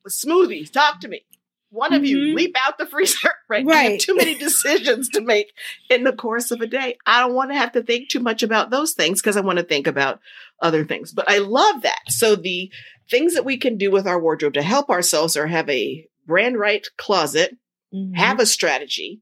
[0.09, 1.25] Smoothies, talk to me.
[1.71, 2.35] One of you Mhm.
[2.35, 3.67] leap out the freezer, right?
[3.69, 5.53] I have too many decisions to make
[5.91, 6.97] in the course of a day.
[7.07, 9.59] I don't want to have to think too much about those things because I want
[9.59, 10.21] to think about
[10.63, 11.13] other things.
[11.13, 12.01] But I love that.
[12.09, 12.71] So the
[13.11, 16.59] things that we can do with our wardrobe to help ourselves are have a brand
[16.59, 17.57] right closet,
[17.95, 18.17] Mhm.
[18.17, 19.21] have a strategy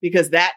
[0.00, 0.54] because that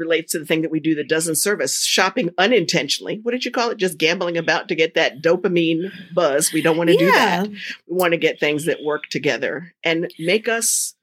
[0.00, 1.84] relates to the thing that we do that doesn't serve us.
[1.84, 3.20] Shopping unintentionally.
[3.22, 3.78] What did you call it?
[3.78, 6.52] Just gambling about to get that dopamine buzz.
[6.52, 7.48] We don't want to do that.
[7.48, 10.94] We want to get things that work together and make us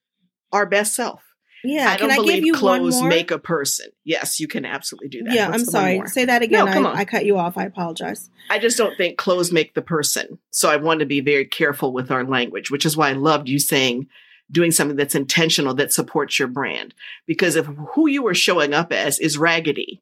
[0.52, 1.24] our best self.
[1.64, 1.90] Yeah.
[1.90, 3.10] I can don't i believe give you one clothes more?
[3.10, 3.88] make a person.
[4.04, 5.34] Yes you can absolutely do that.
[5.34, 6.02] Yeah What's i'm sorry.
[6.08, 6.66] say that again.
[6.66, 6.98] No, come I, on.
[6.98, 7.58] I cut you off.
[7.58, 8.30] I apologize.
[8.50, 10.40] I just don't think clothes make the person.
[10.52, 13.50] So I want to be very careful with our language, which is why I loved
[13.50, 14.08] you saying
[14.52, 16.94] doing something that's intentional that supports your brand.
[17.26, 20.02] Because if who you are showing up as is raggedy,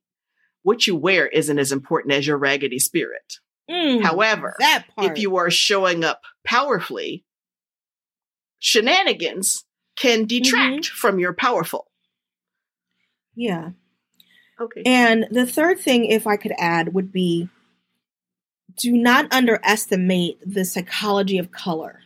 [0.63, 3.39] what you wear isn't as important as your raggedy spirit.
[3.69, 4.55] Mm, However,
[4.97, 7.25] if you are showing up powerfully,
[8.59, 9.65] shenanigans
[9.95, 11.87] can detract from your powerful.
[13.35, 13.71] yeah
[14.59, 14.83] Okay.
[14.85, 17.49] And the third thing, if I could add, would be
[18.77, 22.01] do not underestimate the psychology of color.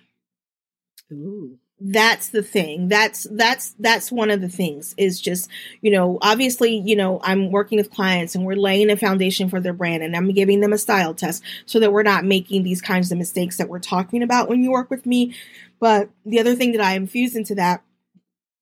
[1.12, 1.58] Ooh.
[1.82, 2.90] That's the thing.
[2.90, 5.50] That's that's that's one of the things is just,
[5.82, 9.62] you know, obviously, you know, I'm working with clients and we're laying a foundation for
[9.62, 12.82] their brand and I'm giving them a style test so that we're not making these
[12.82, 15.34] kinds of mistakes that we're talking about when you work with me.
[15.80, 17.82] But the other thing that I infuse into that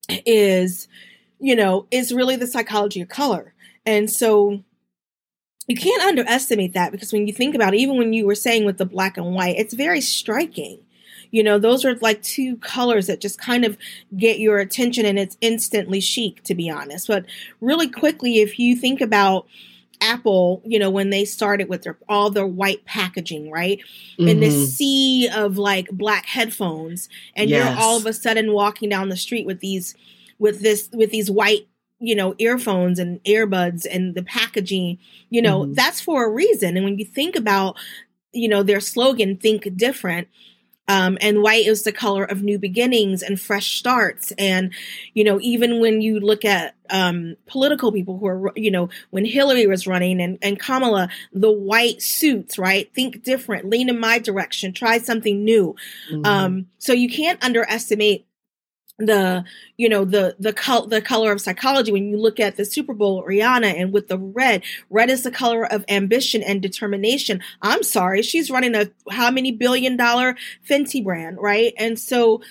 [0.10, 0.88] is,
[1.40, 3.56] you know, is really the psychology of color.
[3.84, 4.64] And so
[5.68, 8.66] you can't underestimate that because when you think about it, even when you were saying
[8.66, 10.82] with the black and white, it's very striking.
[11.32, 13.78] You know, those are like two colors that just kind of
[14.16, 17.08] get your attention and it's instantly chic, to be honest.
[17.08, 17.26] But
[17.62, 19.48] really quickly, if you think about
[20.00, 23.80] Apple, you know, when they started with their all their white packaging, right?
[24.20, 24.40] In Mhm.
[24.42, 27.58] this sea of like black headphones, and Yes.
[27.58, 29.96] you're all of a sudden walking down the street with these
[30.40, 31.68] with this with these white
[32.00, 35.00] you know earphones and earbuds and the packaging
[35.32, 35.74] you know Mhm.
[35.74, 37.76] that's for a reason and when you think about
[38.34, 40.28] you know their slogan think different
[40.88, 44.32] um, and white is the color of new beginnings and fresh starts.
[44.38, 44.74] And
[45.14, 49.26] you know even when you look at um, political people who are you know when
[49.26, 52.94] hillary was running and, and kamala the white suits right?
[52.94, 55.76] Think different lean in my direction try something new.
[56.12, 56.26] Mhm.
[56.26, 58.27] um, so you can't underestimate
[59.00, 59.44] the
[59.78, 62.94] you know the the col- the color of psychology when you look at the Super
[62.94, 67.42] Bowl Rihanna and with the red red is the color of ambition and determination.
[67.62, 70.36] I'm sorry she's running a how many billion dollar
[70.68, 71.74] Fenty brand right?
[71.78, 72.42] And so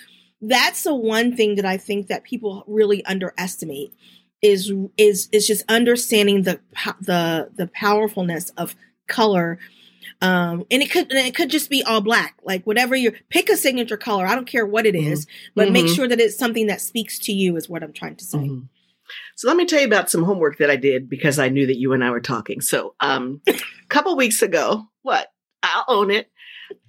[0.41, 3.93] that's the one thing that I think that people really underestimate
[4.41, 6.59] is is is just understanding the
[7.01, 8.75] the the powerfulness of
[9.07, 9.57] color
[10.21, 13.49] um and it could and it could just be all black like whatever you pick
[13.49, 15.95] a signature color i don't care what it is, but make Mhm.
[15.95, 18.67] sure that it's something that speaks to you is what i'm trying to say Mhm.
[19.37, 21.77] So let me tell you about some homework that I did because I knew that
[21.77, 22.59] you and I were talking.
[22.59, 23.53] So um, a
[23.87, 25.27] couple weeks ago, what?
[25.63, 26.29] I'll own it.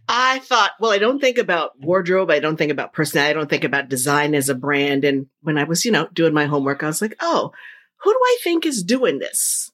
[0.09, 2.31] I thought, well, I don't think about wardrobe.
[2.31, 3.31] I don't think about personality.
[3.31, 5.05] I don't think about design as a brand.
[5.05, 7.53] And when I was, you know, doing my homework, I was like, oh,
[7.99, 9.71] who do I think is doing this?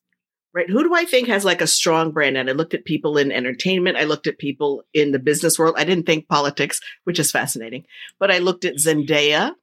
[0.54, 0.70] Right?
[0.70, 2.36] Who do I think has like a strong brand?
[2.36, 3.96] And I looked at people in entertainment.
[3.96, 5.74] I looked at people in the business world.
[5.76, 7.86] I didn't think politics, which is fascinating,
[8.20, 9.54] but I looked at Zendaya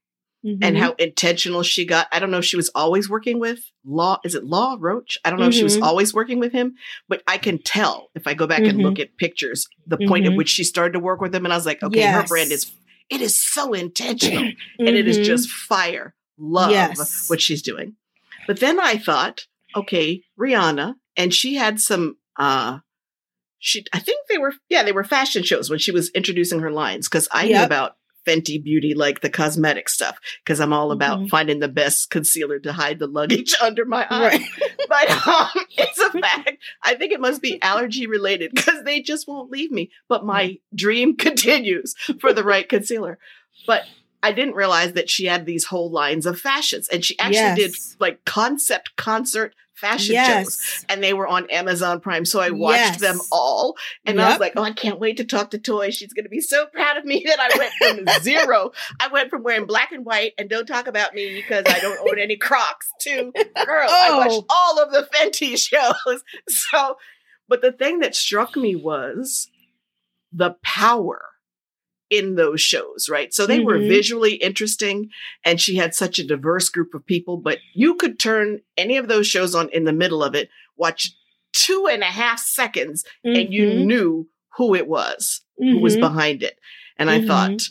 [0.43, 0.77] and Mhm.
[0.77, 2.07] how intentional she got.
[2.11, 4.19] I don't know if she was always working with Law.
[4.25, 5.17] Is it Law Roach?
[5.23, 5.83] I don't know if she was Mhm.
[5.83, 6.73] always working with him,
[7.07, 8.83] but I can tell if I go back and Mhm.
[8.83, 10.37] look at pictures, the point at Mhm.
[10.37, 11.45] which she started to work with him.
[11.45, 12.71] And I was like, okay, her brand is,
[13.09, 16.15] it is so intentional and it is just fire.
[16.37, 17.29] Love Yes.
[17.29, 17.95] what she's doing.
[18.47, 22.79] But then I thought, okay, Rihanna, and she had some, uh,
[23.59, 26.71] she, I think they were, yeah, they were fashion shows when she was introducing her
[26.71, 27.95] lines because I knew about
[28.27, 31.29] Fenty Beauty, like the cosmetic stuff, because I'm all about Mhm.
[31.29, 34.21] finding the best concealer to hide the luggage under my eye.
[34.21, 34.41] right
[34.87, 35.47] But um,
[35.77, 36.51] it's a fact.
[36.83, 39.89] I think it must be allergy related because they just won't leave me.
[40.07, 43.17] But my dream continues for the right concealer.
[43.65, 43.83] But
[44.23, 47.75] I didn't realize that she had these whole lines of fashions, and she actually did
[47.99, 52.23] like concept concert fashion shows and they were on Amazon Prime.
[52.23, 52.99] So I watched Yes.
[52.99, 53.75] them all.
[54.05, 55.89] And I was like, oh, I can't wait to talk to Toi.
[55.89, 57.73] She's going to be so proud of me that I went
[58.05, 58.73] from zero.
[58.99, 61.97] I went from wearing black and white and don't talk about me because I don't
[62.07, 63.31] own any Crocs to,
[63.65, 64.17] girl, I Oh.
[64.19, 66.23] watched all of the Fenty shows.
[66.47, 66.97] So,
[67.49, 69.49] but the thing that struck me was
[70.31, 71.23] the power
[72.11, 73.33] in those shows, right?
[73.33, 73.87] So they were Mhm.
[73.87, 75.09] visually interesting
[75.43, 79.07] and she had such a diverse group of people, but you could turn any of
[79.07, 81.13] those shows on in the middle of it, watch
[81.53, 83.85] two and a half seconds, and you Mhm.
[83.85, 86.01] knew who it was, who was Mhm.
[86.01, 86.59] behind it.
[86.97, 87.27] And I Mhm.
[87.27, 87.69] thought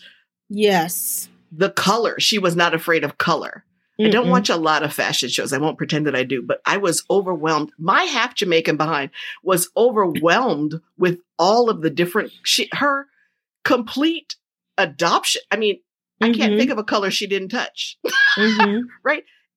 [0.49, 3.64] yes the color, she was not afraid of color.
[4.03, 5.53] I don't watch a lot of fashion shows.
[5.53, 7.70] I won't pretend that I do, but I was overwhelmed.
[7.76, 9.11] My half Jamaican behind
[9.43, 13.09] was overwhelmed with all of the different she her
[13.65, 14.37] complete
[14.79, 15.43] adoption.
[15.51, 15.81] I mean,
[16.21, 17.99] I can't think of a color she didn't touch.
[18.39, 18.83] Mhm.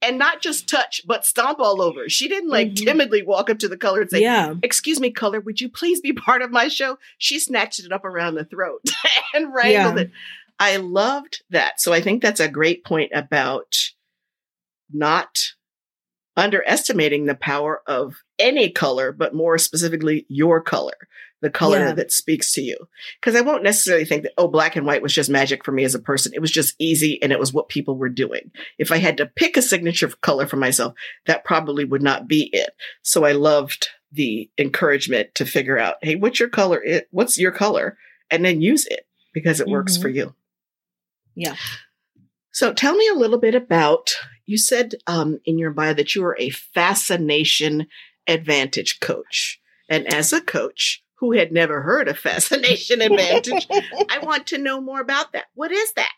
[0.02, 2.10] And not just touch, but stomp all over.
[2.10, 2.86] She didn't like Mhm.
[2.86, 6.02] timidly walk up to the color and say, yeah Excuse me, color, would you please
[6.02, 6.98] be part of my show?
[7.18, 8.82] She snatched it up around the throat
[9.34, 10.02] and wrangled Yeah.
[10.04, 10.12] it.
[10.60, 11.80] I loved that.
[11.80, 13.76] So I think that's a great point about
[14.92, 15.40] not
[16.36, 20.94] underestimating the power of any color, but more specifically your color,
[21.44, 21.94] the color Yeah.
[21.94, 22.76] that speaks to you.
[23.22, 25.84] Because I won't necessarily think that, oh, black and white was just magic for me
[25.84, 26.32] as a person.
[26.34, 28.50] It was just easy and it was what people were doing.
[28.80, 30.96] If I had to pick a signature color for myself,
[31.28, 32.72] that probably would not be it.
[33.04, 36.82] So I loved the encouragement to figure out, hey, what's your color?
[36.84, 37.98] It, what's your color?
[38.32, 40.02] And then use it because it works Mhm.
[40.02, 40.36] for you.
[41.36, 41.56] Yeah.
[42.52, 44.16] So tell me a little bit about,
[44.46, 47.88] you said um, in your bio that you are a fascination
[48.28, 49.60] advantage coach.
[49.90, 54.82] And as a coach who had never heard of fascination advantage, I want to know
[54.82, 55.46] more about that.
[55.56, 56.12] What is that?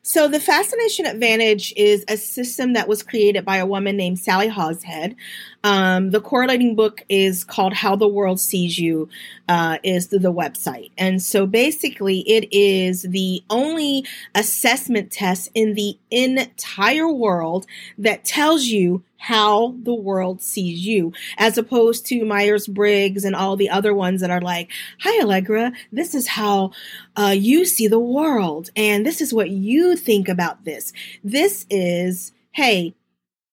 [0.00, 4.48] So the Fascination Advantage is a system that was created by a woman named Sally
[4.48, 5.16] Hogshead.
[5.64, 9.10] Um, the correlating book is called How the World Sees You,
[9.48, 10.92] uh, is the, the website.
[10.96, 17.66] And so basically it is the only assessment test in the entire world
[17.98, 23.56] that tells you how the world sees you, as opposed to Myers Briggs and all
[23.56, 26.72] the other ones that are like, Hi, Allegra, this is how
[27.16, 30.92] uh, you see the world, and this is what you think about this.
[31.24, 32.94] This is, hey,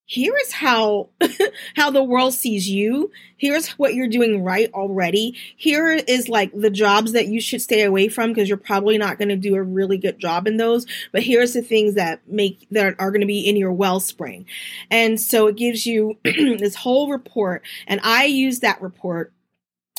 [0.06, 1.10] here is how
[1.76, 3.12] how the world sees you.
[3.38, 5.38] Here's what you're doing right already.
[5.56, 9.18] Here is like the jobs that you should stay away from because you're probably not
[9.18, 10.86] going to do a really good job in those.
[11.12, 14.46] But here's the things that make that are going to be in your wellspring.
[14.92, 17.64] And so it gives you this whole report.
[17.88, 19.34] And i use that report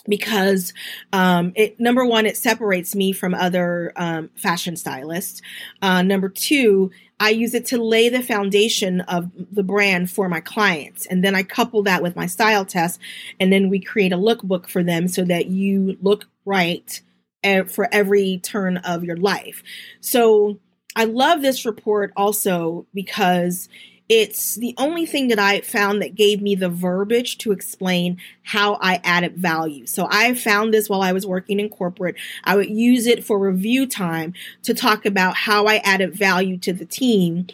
[0.07, 0.73] because
[1.13, 5.41] um, it number one it separates me from other um, fashion stylists.
[5.81, 6.91] Uh, number two
[7.25, 11.07] I use it to lay the foundation of the brand for my clients.
[11.07, 13.01] And then I couple that with my style test.
[13.41, 17.01] And then we create a lookbook for them so that you look right
[17.43, 19.63] eh, for every turn of your life.
[20.03, 20.61] So
[20.97, 23.71] I love this report also because
[24.09, 28.75] it's the only thing that I found that gave me the verbiage to explain how
[28.83, 29.87] I added value.
[29.87, 32.17] So I found this while I was working in corporate.
[32.45, 34.35] I would use it for review time
[34.65, 37.47] to talk about how I added value to the team.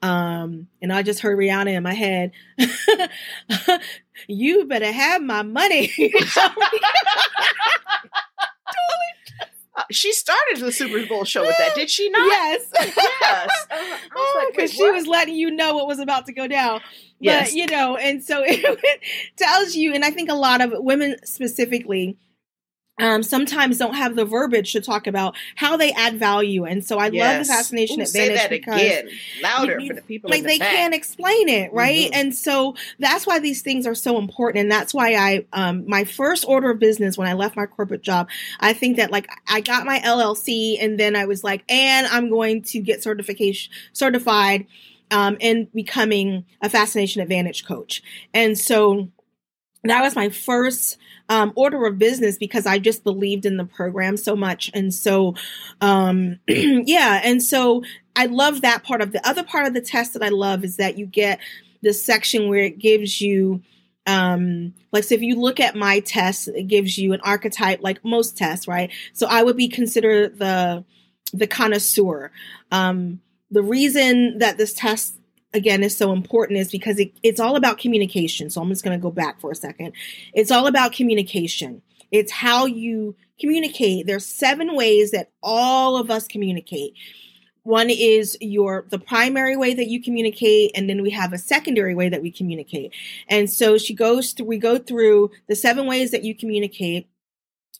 [0.00, 2.32] Um, and I just heard Rihanna in my head.
[4.26, 5.92] you better have my money.
[9.78, 12.26] Uh, she started the Super Bowl show with that, did she not?
[12.26, 12.62] Yes.
[12.96, 13.50] yes.
[14.16, 16.80] oh, because she was letting you know what was about to go down.
[17.20, 17.50] Yes.
[17.50, 19.00] But, you know, and so it
[19.36, 22.16] tells you, and I think a lot of women specifically,
[22.98, 26.64] um, sometimes don't have the verbiage to talk about how they add value.
[26.64, 27.20] And so I yes.
[27.20, 29.08] love the fascination Ooh, advantage say that because again,
[29.42, 30.30] louder you, for the people.
[30.30, 30.74] Like the they back.
[30.74, 32.06] can't explain it, right?
[32.06, 32.20] Mm-hmm.
[32.20, 34.62] And so that's why these things are so important.
[34.62, 38.02] And that's why I, um, my first order of business when I left my corporate
[38.02, 38.28] job,
[38.60, 42.30] I think that like I got my LLC and then I was like, and I'm
[42.30, 44.66] going to get certification certified,
[45.10, 48.02] um, in becoming a fascination advantage coach.
[48.34, 49.08] And so
[49.84, 54.16] that was my first um, order of business because I just believed in the program
[54.16, 54.70] so much.
[54.74, 55.34] And so,
[55.80, 57.20] um, yeah.
[57.22, 57.82] And so
[58.16, 60.76] I love that part of the other part of the test that I love is
[60.76, 61.40] that you get
[61.82, 63.62] the section where it gives you,
[64.06, 68.04] um, like, so if you look at my test, it gives you an archetype, like
[68.04, 68.90] most tests, right?
[69.12, 70.84] So I would be considered the,
[71.32, 72.32] the connoisseur.
[72.72, 73.20] Um,
[73.50, 75.17] the reason that this test
[75.54, 78.50] again is so important is because it, it's all about communication.
[78.50, 79.92] So I'm just going to go back for a second.
[80.34, 81.82] It's all about communication.
[82.10, 84.06] It's how you communicate.
[84.06, 86.94] There's seven ways that all of us communicate.
[87.62, 91.94] One is your the primary way that you communicate, and then we have a secondary
[91.94, 92.94] way that we communicate.
[93.28, 94.46] And so she goes through.
[94.46, 97.08] We go through the seven ways that you communicate,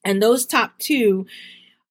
[0.04, 1.26] and those top two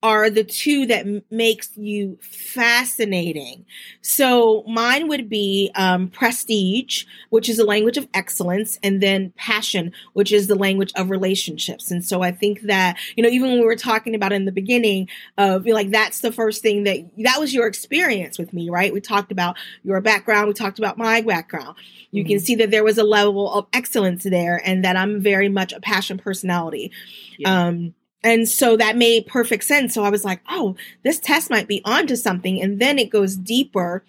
[0.04, 3.66] are the two that m- makes you fascinating.
[4.02, 9.92] So mine would be um, prestige, which is the language of excellence, and then passion,
[10.14, 11.90] which is the language of relationships.
[11.90, 14.52] And so I think that you know, even when we were talking about in the
[14.52, 18.54] beginning of you know, like that's the first thing that that was your experience with
[18.54, 18.94] me, right?
[18.94, 21.76] We talked about your background, we talked about my background.
[22.12, 22.34] You mm-hmm.
[22.34, 25.74] can see that there was a level of excellence there, and that I'm very much
[25.74, 26.92] a passion personality.
[27.40, 27.68] Yeah.
[27.68, 27.94] Um,
[28.24, 29.94] and so that made perfect sense.
[29.94, 32.62] So I was like, oh, this test might be onto something.
[32.62, 34.04] And then it goes deeper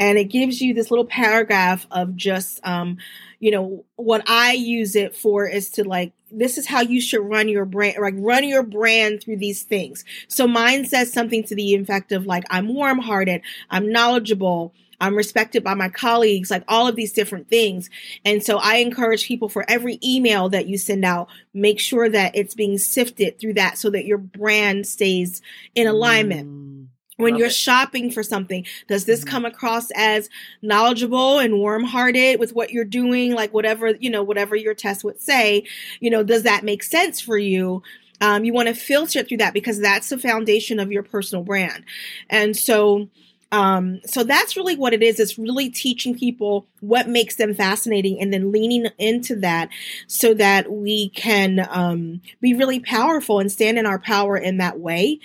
[0.00, 2.96] and it gives you this little paragraph of just, um,
[3.40, 7.20] you know, what I use it for is to like, this is how you should
[7.20, 10.04] run your brand, like run your brand through these things.
[10.28, 14.72] So mine says something to the effect of like, I'm warm hearted, I'm knowledgeable,
[15.02, 17.90] I'm respected by my colleagues, like all of these different things.
[18.24, 22.36] And so I encourage people for every email that you send out, make sure that
[22.36, 25.42] it's being sifted through that so that your brand stays
[25.74, 26.48] in alignment.
[26.48, 26.86] Mm,
[27.16, 27.52] when you're it.
[27.52, 29.30] shopping for something, does this mm-hmm.
[29.30, 30.30] come across as
[30.62, 33.32] knowledgeable and warm hearted with what you're doing?
[33.32, 35.64] Like whatever, you know, whatever your test would say,
[35.98, 37.82] you know, does that make sense for you?
[38.20, 41.84] Um, you want to filter through that because that's the foundation of your personal brand.
[42.30, 43.08] And so,
[43.52, 45.20] um, so that's really what it is.
[45.20, 49.68] It's really teaching people what makes them fascinating and then leaning into that
[50.06, 54.80] so that we can um, be really powerful and stand in our power in that
[54.80, 55.20] way.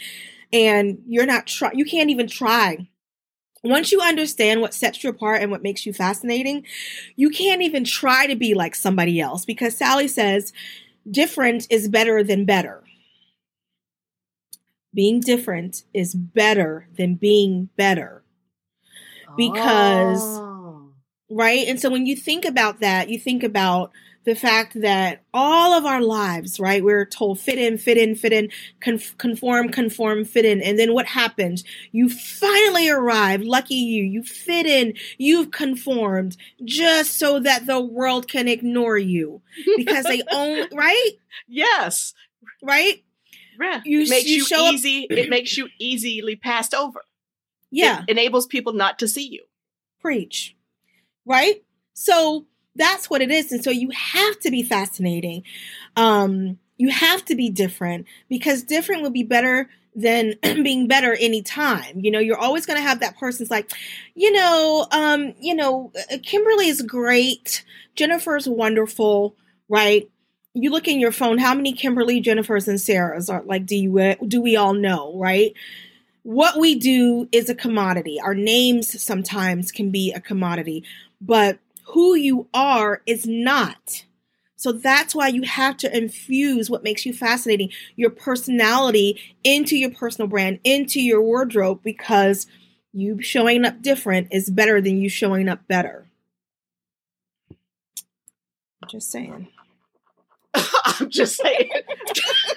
[0.52, 2.90] And you're not try, you can't even try.
[3.64, 6.66] Once you understand what sets you apart and what makes you fascinating,
[7.16, 10.52] you can't even try to be like somebody else because Sally says
[11.10, 12.84] different is better than better
[14.94, 18.24] being different is better than being better.
[19.36, 20.92] Because, oh.
[21.30, 21.68] right?
[21.68, 23.92] And so when you think about that, you think about
[24.28, 28.34] the fact that all of our lives, right, we're told fit in, fit in, fit
[28.34, 28.50] in,
[28.82, 30.62] conform, conform, fit in.
[30.62, 31.64] And then what happens?
[31.94, 33.42] You finally arrive.
[33.42, 34.04] Lucky you.
[34.04, 34.96] You fit in.
[35.18, 36.36] You've conformed
[36.66, 39.42] just so that the world can ignore you
[39.78, 41.12] because they own, right?
[41.48, 42.14] Yes.
[42.62, 43.06] Right?
[43.60, 43.82] Yeah.
[43.86, 45.04] You, it makes you, you easy.
[45.06, 47.02] Up- it makes you easily passed over.
[47.72, 48.04] Yeah.
[48.08, 49.44] It enables people not to see you.
[50.00, 50.56] Preach.
[51.26, 51.64] Right?
[51.94, 52.46] So
[52.76, 53.52] that's what it is.
[53.52, 55.44] And so you have to be fascinating.
[55.96, 62.00] Um, you have to be different because different would be better than being better anytime.
[62.00, 63.72] You know, you're always going to have that person's like,
[64.14, 67.66] you know, um, you know, uh, Kimberly is great.
[67.96, 69.36] Jennifer's wonderful,
[69.68, 70.10] right?
[70.60, 74.16] You look in your phone, how many Kimberly, Jennifer's, and Sarah's are like, do you,
[74.28, 75.54] do we all know, right?
[76.24, 78.20] What we do is a commodity.
[78.20, 80.84] Our names sometimes can be a commodity,
[81.22, 84.04] but who you are is not.
[84.56, 89.92] So that's why you have to infuse what makes you fascinating, your personality into your
[89.92, 92.48] personal brand, into your wardrobe, because
[92.92, 96.08] you showing up different is better than you showing up better.
[98.88, 99.50] Just saying.
[100.88, 101.70] I'm just saying.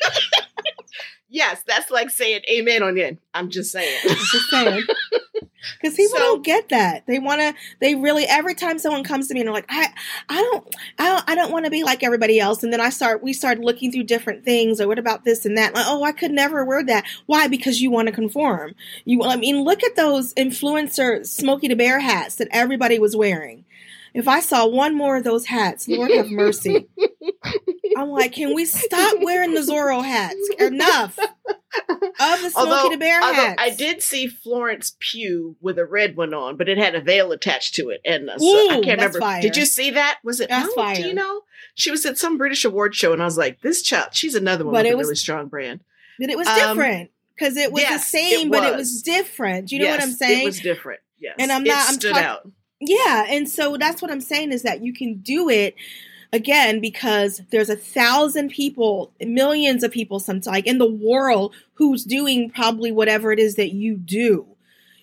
[1.29, 3.19] yes, that's like saying amen on the end.
[3.35, 3.99] I'm just saying.
[4.09, 4.85] I'm just saying.
[5.81, 7.07] Because people so, don't get that.
[7.07, 7.55] They want to.
[7.81, 8.25] They really.
[8.25, 9.89] Every time someone comes to me and they're like, I,
[10.31, 12.63] I don't, I don't, I don't want to be like everybody else.
[12.63, 13.23] And then I start.
[13.23, 14.81] We start looking through different things.
[14.81, 15.75] Or what about this and that?
[15.75, 17.05] Like, oh, I could never wear that.
[17.27, 17.47] Why?
[17.47, 18.75] Because you want to conform.
[19.05, 19.23] You.
[19.23, 23.67] I mean, look at those influencer Smokey the Bear hats that everybody was wearing.
[24.15, 26.89] If I saw one more of those hats, Lord have mercy.
[27.97, 30.37] I'm like, can we stop wearing the Zorro hats?
[30.59, 33.57] Enough of the Smokey although, the Bear hats.
[33.59, 37.33] I did see Florence Pugh with a red one on, but it had a veil
[37.33, 39.21] attached to it, and uh, so Ooh, I can't remember.
[39.21, 39.43] Fire.
[39.43, 40.19] Did you see that?
[40.25, 40.49] Was it?
[40.49, 40.97] That's no, fire.
[40.97, 41.43] Do you know?
[41.75, 44.65] She was at some British award show, and I was like, "This child, she's another
[44.65, 45.81] one but with a was, really strong brand."
[46.19, 48.61] But it was um, different because it was yes, the same, it was.
[48.61, 49.73] but it was different.
[49.73, 50.43] You know yes, what I'm saying?
[50.43, 51.01] It was different.
[51.19, 51.85] Yes, and I'm not.
[51.85, 52.51] It I'm stood talk- out.
[52.81, 55.75] Yeah, and so that's what I'm saying is that you can do it
[56.33, 62.51] again because there's a thousand people, millions of people, sometimes in the world who's doing
[62.51, 64.47] probably whatever it is that you do.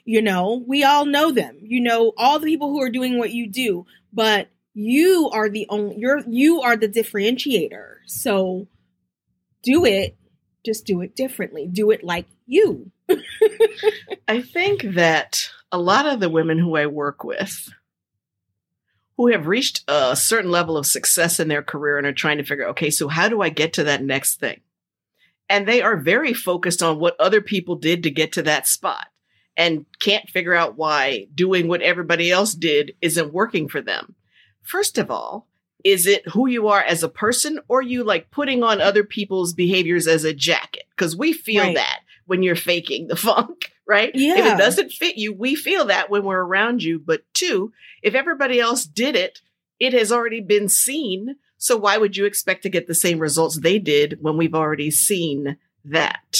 [0.05, 1.57] You know, we all know them.
[1.61, 5.67] You know, all the people who are doing what you do, but you are the
[5.69, 7.97] only you're you are the differentiator.
[8.07, 8.67] So
[9.63, 10.15] do it,
[10.65, 11.67] just do it differently.
[11.67, 12.91] Do it like you.
[14.27, 17.69] I think that a lot of the women who I work with
[19.17, 22.43] who have reached a certain level of success in their career and are trying to
[22.43, 24.61] figure, okay, so how do I get to that next thing?
[25.49, 29.07] And they are very focused on what other people did to get to that spot
[29.55, 34.15] and can't figure out why doing what everybody else did isn't working for them.
[34.61, 35.47] First of all,
[35.83, 39.53] is it who you are as a person or you like putting on other people's
[39.53, 40.83] behaviors as a jacket?
[40.91, 41.75] Because we feel right.
[41.75, 44.11] that when you're faking the funk right?
[44.13, 44.37] Yeah.
[44.37, 46.99] If it doesn't fit you, we feel that when we're around you.
[46.99, 47.71] But two,
[48.03, 49.41] if everybody else did it,
[49.79, 51.35] it has already been seen.
[51.57, 54.91] So why would you expect to get the same results they did when we've already
[54.91, 56.37] seen that?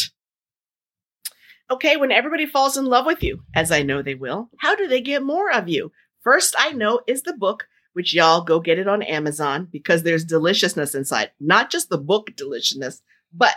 [1.70, 4.88] Okay, when everybody falls in love with you, as I know they will, how do
[4.88, 5.91] they get more of you?
[6.24, 10.24] First, I know is the book, which y'all go get it on Amazon because there's
[10.24, 11.32] deliciousness inside.
[11.39, 13.02] Not just the book deliciousness,
[13.34, 13.56] but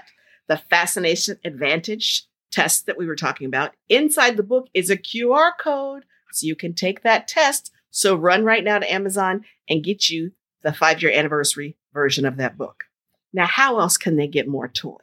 [0.48, 3.72] the fascination advantage test that we were talking about.
[3.88, 7.72] Inside the book is a QR code so you can take that test.
[7.90, 10.32] So run right now to Amazon and get you
[10.62, 12.84] the five year anniversary version of that book.
[13.32, 14.96] Now, how else can they get more Toi?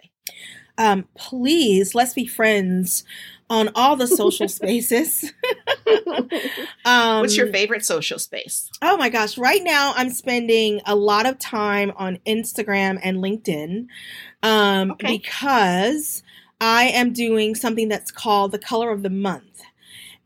[0.78, 3.04] Um, please, let's be friends
[3.50, 5.32] on all the social spaces.
[6.86, 8.70] um, What's your favorite social space?
[8.82, 9.38] Oh my gosh.
[9.38, 13.88] Right now, I'm spending a lot of time on Instagram and LinkedIn
[14.44, 15.18] um, okay.
[15.18, 16.24] because
[16.60, 19.62] I am doing something that's called the color of the month.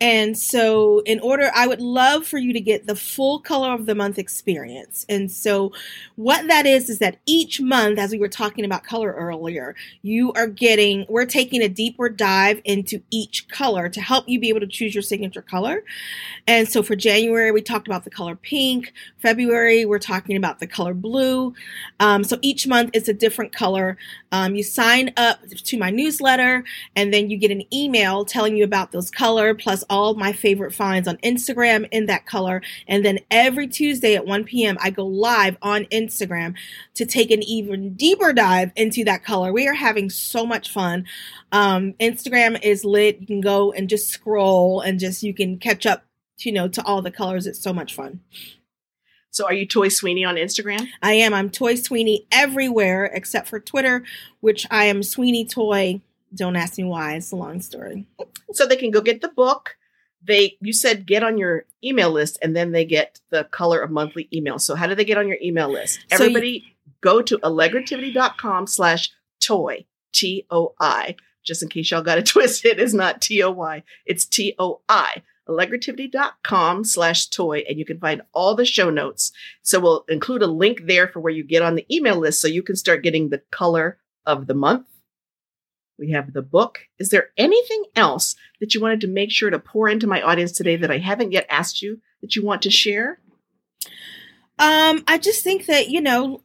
[0.02, 3.86] And so, in order, I would love for you to get the full color of
[3.86, 5.06] the month experience.
[5.08, 5.74] And so,
[6.16, 10.34] what that is, is that each month, as we were talking about color earlier, you
[10.34, 14.62] are getting, we're taking a deeper dive into each color to help you be able
[14.62, 15.84] to choose your signature color.
[16.48, 18.94] And so, for January, we talked about the color pink.
[19.20, 21.54] February, we're talking about the color blue.
[22.00, 23.98] Um, so, each month it's a different color.
[24.32, 26.64] Um, you sign up to my newsletter,
[26.96, 30.74] and then you get an email telling you about those color plus all my favorite
[30.74, 32.64] finds on Instagram in that color.
[32.88, 36.56] And then every Tuesday at 1 p.m., I go live on Instagram
[36.96, 39.52] to take an even deeper dive into that color.
[39.52, 41.06] We are having so much fun.
[41.52, 43.20] Um, Instagram is lit.
[43.20, 46.06] You can go and just scroll and just, you can catch up,
[46.40, 47.46] you know, to all the colors.
[47.46, 48.22] It's so much fun.
[49.30, 50.88] So are you Toi Sweeney on Instagram?
[51.02, 51.34] I am.
[51.34, 54.04] I'm Toi Sweeney everywhere except for Twitter,
[54.40, 56.02] which I am Sweeney Toi.
[56.34, 57.16] Don't ask me why.
[57.16, 58.06] It's a long story.
[58.54, 59.76] So they can go get the book
[60.24, 63.92] they you said get on your email list and then they get the color of
[63.92, 64.60] monthly email.
[64.60, 66.06] So how do they get on your email list?
[66.12, 71.16] Everybody you, go to allegrativity.com slash Toi, T O I.
[71.44, 74.82] Just in case y'all got it twisted, it's not T O Y, it's T O
[74.88, 75.24] I.
[75.50, 79.32] allegrativity.com slash Toi, and you can find all the show notes.
[79.64, 82.48] So we'll include a link there for where you get on the email list so
[82.48, 84.86] you can start getting the color of the month.
[85.98, 86.80] We have the book.
[87.00, 90.52] Is there anything else that you wanted to make sure to pour into my audience
[90.52, 93.20] today that I haven't yet asked you that you want to share?
[94.58, 96.42] Um, I just think that, you know,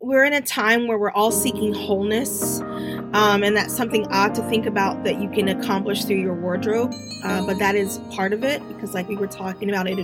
[0.00, 2.60] we're in a time where we're all seeking wholeness.
[2.60, 6.94] Um, and that's something odd to think about that you can accomplish through your wardrobe.
[7.24, 9.98] Uh, but that is part of it because, like we were talking about, it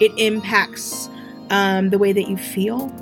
[0.00, 1.08] it impacts
[1.50, 2.92] um, the way that you feel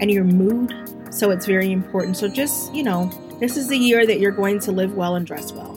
[0.00, 0.72] and your mood.
[1.10, 2.16] So it's very important.
[2.16, 3.06] So just you know,
[3.40, 5.72] this is the year that you're going to live well and dress well.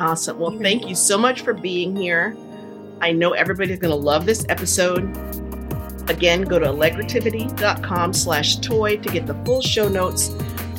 [0.00, 0.38] Awesome.
[0.38, 2.36] Well, thank you so much for being here.
[3.00, 5.04] I know everybody's going to love this episode.
[6.08, 10.28] Again, go to allegrativity.com slash Toi to get the full show notes.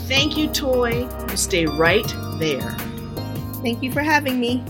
[0.08, 1.08] Thank you, Toi.
[1.30, 2.08] You stay right
[2.40, 2.72] there.
[3.62, 4.64] Thank you for having me.